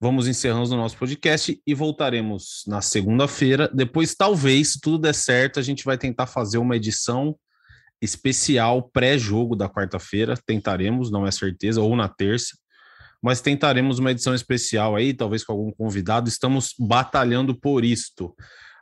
[0.00, 3.68] vamos encerrando o nosso podcast e voltaremos na segunda-feira.
[3.72, 7.36] Depois, talvez, se tudo der certo, a gente vai tentar fazer uma edição
[8.00, 10.36] especial pré-jogo da quarta-feira.
[10.46, 12.56] Tentaremos, não é certeza, ou na terça.
[13.20, 16.28] Mas tentaremos uma edição especial aí, talvez com algum convidado.
[16.28, 18.34] Estamos batalhando por isto.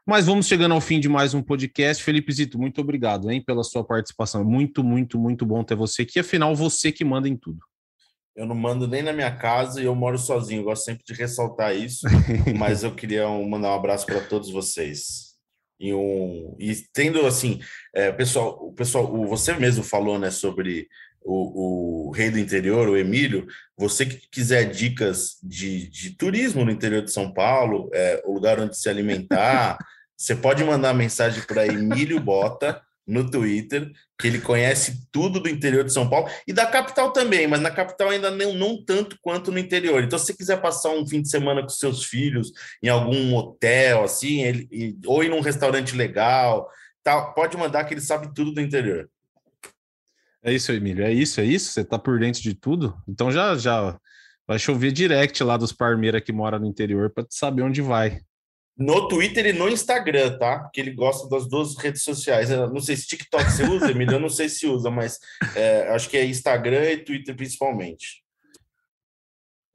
[0.07, 2.03] Mas vamos chegando ao fim de mais um podcast.
[2.03, 4.45] Felipe Zito, muito obrigado, hein, pela sua participação.
[4.45, 6.21] Muito, muito, muito bom ter você aqui.
[6.21, 7.59] Afinal, você que manda em tudo.
[8.37, 10.61] Eu não mando nem na minha casa e eu moro sozinho.
[10.61, 12.07] Eu gosto sempre de ressaltar isso.
[12.57, 15.35] mas eu queria mandar um abraço para todos vocês.
[15.81, 17.61] E, um, e tendo assim,
[17.95, 20.89] é, pessoal, o pessoal, o, você mesmo falou, né, sobre
[21.23, 26.71] o, o, rei do interior, o Emílio, você que quiser dicas de, de turismo no
[26.71, 29.77] interior de São Paulo, é, o lugar onde se alimentar,
[30.17, 35.85] Você pode mandar mensagem para Emílio Bota no Twitter, que ele conhece tudo do interior
[35.85, 39.53] de São Paulo e da capital também, mas na capital ainda não, não tanto quanto
[39.53, 40.03] no interior.
[40.03, 42.51] Então, se você quiser passar um fim de semana com seus filhos
[42.83, 46.69] em algum hotel, assim, ele, ou ir num restaurante legal,
[47.35, 49.09] pode mandar que ele sabe tudo do interior.
[50.43, 51.05] É isso, Emílio.
[51.05, 51.73] É isso, é isso.
[51.73, 52.97] Você tá por dentro de tudo.
[53.09, 53.99] Então já já
[54.47, 58.21] vai chover direct lá dos Parmeira que mora no interior para saber onde vai
[58.77, 60.59] no Twitter e no Instagram, tá?
[60.59, 62.51] Porque ele gosta das duas redes sociais.
[62.51, 65.19] Eu não sei se TikTok você usa, Emílio, eu não sei se usa, mas
[65.55, 68.23] é, acho que é Instagram e Twitter principalmente.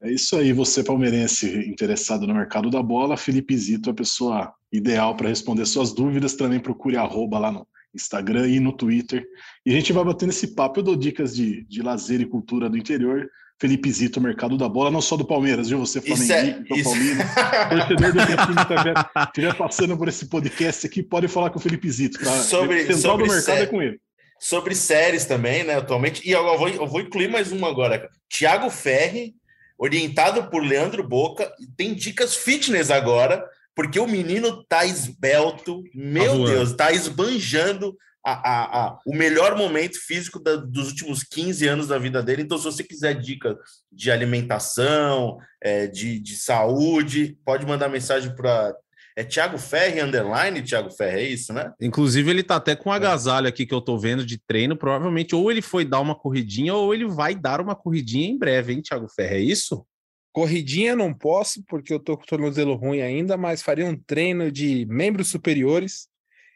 [0.00, 4.52] É isso aí, você palmeirense interessado no mercado da bola, Felipe Zito é a pessoa
[4.72, 6.34] ideal para responder suas dúvidas.
[6.34, 9.24] Também procure arroba lá no Instagram e no Twitter.
[9.64, 10.80] E a gente vai batendo esse papo.
[10.80, 13.30] Eu dou dicas de, de lazer e cultura do interior.
[13.62, 15.78] Felipe Zito, mercado da bola, não só do Palmeiras, viu?
[15.78, 17.22] Você Flamengo, é, São Paulino,
[17.70, 22.18] torcedor do time estiver passando por esse podcast aqui, pode falar com o Felipe Zito.
[22.18, 22.42] Tá?
[22.42, 24.00] Sobre, Central sobre do mercado é com ele.
[24.40, 26.28] Sobre séries também, né, atualmente.
[26.28, 28.10] E eu vou, eu vou incluir mais uma agora.
[28.28, 29.32] Tiago Ferri,
[29.78, 33.44] orientado por Leandro Boca, tem dicas fitness agora,
[33.76, 39.56] porque o menino tá esbelto, meu tá Deus, tá esbanjando a, a, a, o melhor
[39.56, 42.42] momento físico da, dos últimos 15 anos da vida dele.
[42.42, 43.58] Então, se você quiser dica
[43.90, 48.74] de alimentação, é, de, de saúde, pode mandar mensagem para.
[49.14, 51.70] É Thiago Ferri, underline, Thiago Ferri, é isso, né?
[51.78, 54.74] Inclusive, ele tá até com um agasalho aqui que eu tô vendo de treino.
[54.74, 58.72] Provavelmente, ou ele foi dar uma corridinha, ou ele vai dar uma corridinha em breve,
[58.72, 59.34] hein, Thiago Ferri?
[59.34, 59.84] É isso?
[60.32, 64.50] Corridinha não posso, porque eu tô com o tornozelo ruim ainda, mas faria um treino
[64.50, 66.08] de membros superiores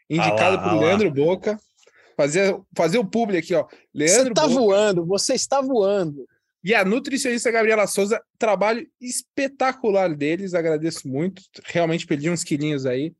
[0.09, 1.59] indicado ah por Leandro Boca.
[2.15, 3.67] Fazer, fazer o publi aqui, ó.
[3.93, 4.53] Leandro você tá Boca.
[4.53, 6.27] voando, você está voando.
[6.63, 11.41] E a nutricionista Gabriela Souza, trabalho espetacular deles, agradeço muito.
[11.65, 13.13] Realmente perdi uns quilinhos aí.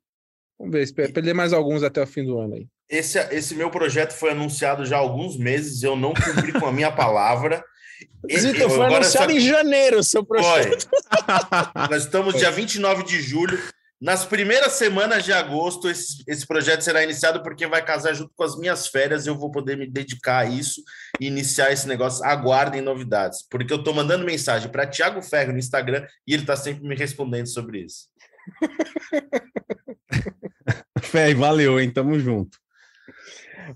[0.57, 2.67] Vamos ver, espero perder mais alguns até o fim do ano aí.
[2.89, 6.71] Esse, esse meu projeto foi anunciado já há alguns meses, eu não cumpri com a
[6.71, 7.63] minha palavra.
[8.31, 10.87] Zito, foi anunciado em janeiro o seu projeto.
[10.89, 11.87] Foi.
[11.89, 13.59] Nós estamos dia 29 de julho.
[13.99, 18.43] Nas primeiras semanas de agosto, esse, esse projeto será iniciado porque vai casar junto com
[18.43, 19.25] as minhas férias.
[19.25, 20.83] Eu vou poder me dedicar a isso
[21.19, 22.23] e iniciar esse negócio.
[22.23, 26.55] Aguardem novidades, porque eu estou mandando mensagem para Tiago Ferro no Instagram e ele está
[26.55, 28.07] sempre me respondendo sobre isso.
[31.01, 31.91] Fé, valeu, hein?
[31.91, 32.59] Tamo junto.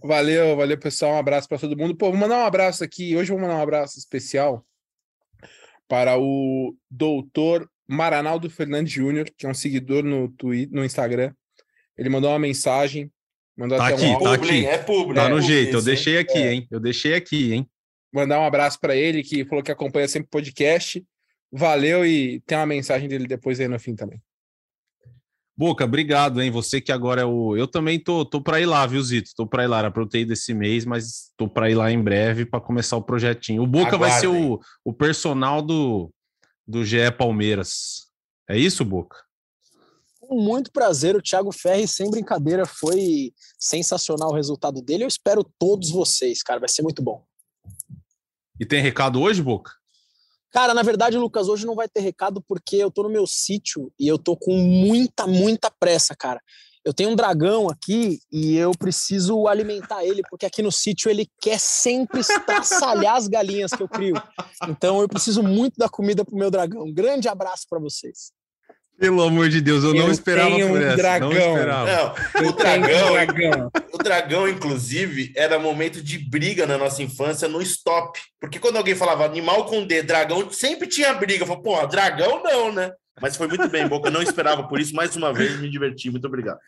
[0.03, 1.13] Valeu, valeu, pessoal.
[1.13, 1.95] Um abraço para todo mundo.
[1.95, 3.15] Pô, vou mandar um abraço aqui.
[3.15, 4.63] Hoje vou mandar um abraço especial
[5.87, 11.33] para o doutor Maranaldo Fernandes Júnior, que é um seguidor no Twitter, no Instagram.
[11.97, 13.11] Ele mandou uma mensagem.
[13.57, 14.65] Mandou Tá até aqui, um tá aqui.
[14.65, 15.13] É público.
[15.13, 16.53] Tá é no público jeito, eu deixei aqui, É.
[16.53, 16.67] hein?
[16.71, 17.67] Eu deixei aqui, hein?
[18.13, 21.03] Mandar um abraço para ele, que falou que acompanha sempre o podcast.
[21.51, 24.21] Valeu e tem uma mensagem dele depois aí no fim também.
[25.55, 26.49] Boca, obrigado, hein?
[26.49, 27.57] Você que agora é o.
[27.57, 29.31] Eu também tô, tô para ir lá, viu, Zito?
[29.35, 29.79] Tô para ir lá.
[29.79, 32.61] Era pra eu ter ido esse mês, mas tô para ir lá em breve para
[32.61, 33.61] começar o projetinho.
[33.61, 36.11] O Boca vai ser o, o personal do,
[36.71, 38.07] do GE Palmeiras.
[38.49, 39.17] É isso, Boca?
[40.19, 45.03] Com muito prazer, o Thiago Ferri, sem brincadeira, foi sensacional o resultado dele.
[45.03, 47.23] Eu espero todos vocês, cara, vai ser muito bom.
[48.59, 49.71] E tem recado hoje, Boca?
[50.51, 53.91] Cara, na verdade, Lucas, hoje não vai ter recado porque eu tô no meu sítio
[53.99, 56.41] e eu tô com muita, muita pressa, cara.
[56.83, 61.27] Eu tenho um dragão aqui e eu preciso alimentar ele, porque aqui no sítio ele
[61.39, 64.15] quer sempre estraçalhar as galinhas que eu crio.
[64.67, 66.83] Então eu preciso muito da comida pro meu dragão.
[66.83, 68.31] Um grande abraço para vocês.
[69.01, 70.97] Pelo amor de Deus, eu, não Eu esperava tenho por um essa.
[70.97, 71.29] dragão.
[71.31, 71.91] Não esperava.
[71.91, 73.71] Não, o um dragão, dragão.
[73.93, 78.19] o dragão, inclusive, era momento de briga na nossa infância no stop.
[78.39, 81.43] Porque quando alguém falava animal com D, dragão, sempre tinha briga.
[81.43, 82.91] Eu falava, pô, dragão não, né?
[83.21, 84.07] Mas foi muito bem, Boca.
[84.07, 84.95] Eu não esperava por isso.
[84.95, 86.09] Mais uma vez, me diverti.
[86.09, 86.59] Muito obrigado.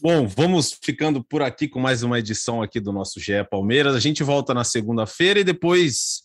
[0.00, 3.94] Bom, vamos ficando por aqui com mais uma edição aqui do nosso GE Palmeiras.
[3.94, 6.22] A gente volta na segunda-feira e depois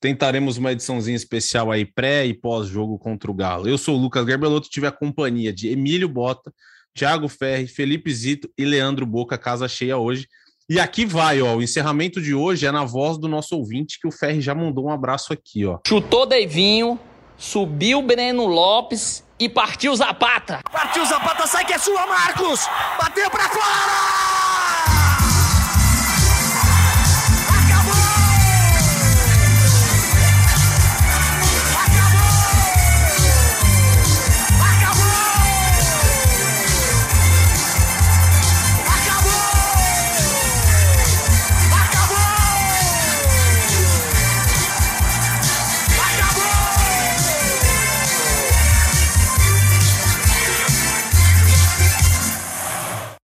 [0.00, 3.68] tentaremos uma ediçãozinha especial aí pré e pós-jogo contra o Galo.
[3.68, 6.52] Eu sou o Lucas Garbelotto, tive a companhia de Emílio Bota,
[6.94, 10.26] Thiago Ferri, Felipe Zito e Leandro Boca, casa cheia hoje.
[10.68, 14.08] E aqui vai, ó, o encerramento de hoje é na voz do nosso ouvinte que
[14.08, 15.78] o Ferri já mandou um abraço aqui, ó.
[15.86, 16.98] Chutou Deivinho,
[17.36, 20.60] subiu Breno Lopes e partiu Zapata.
[20.70, 22.68] Partiu Zapata, sai que é sua, Marcos!
[22.98, 24.35] Bateu pra fora!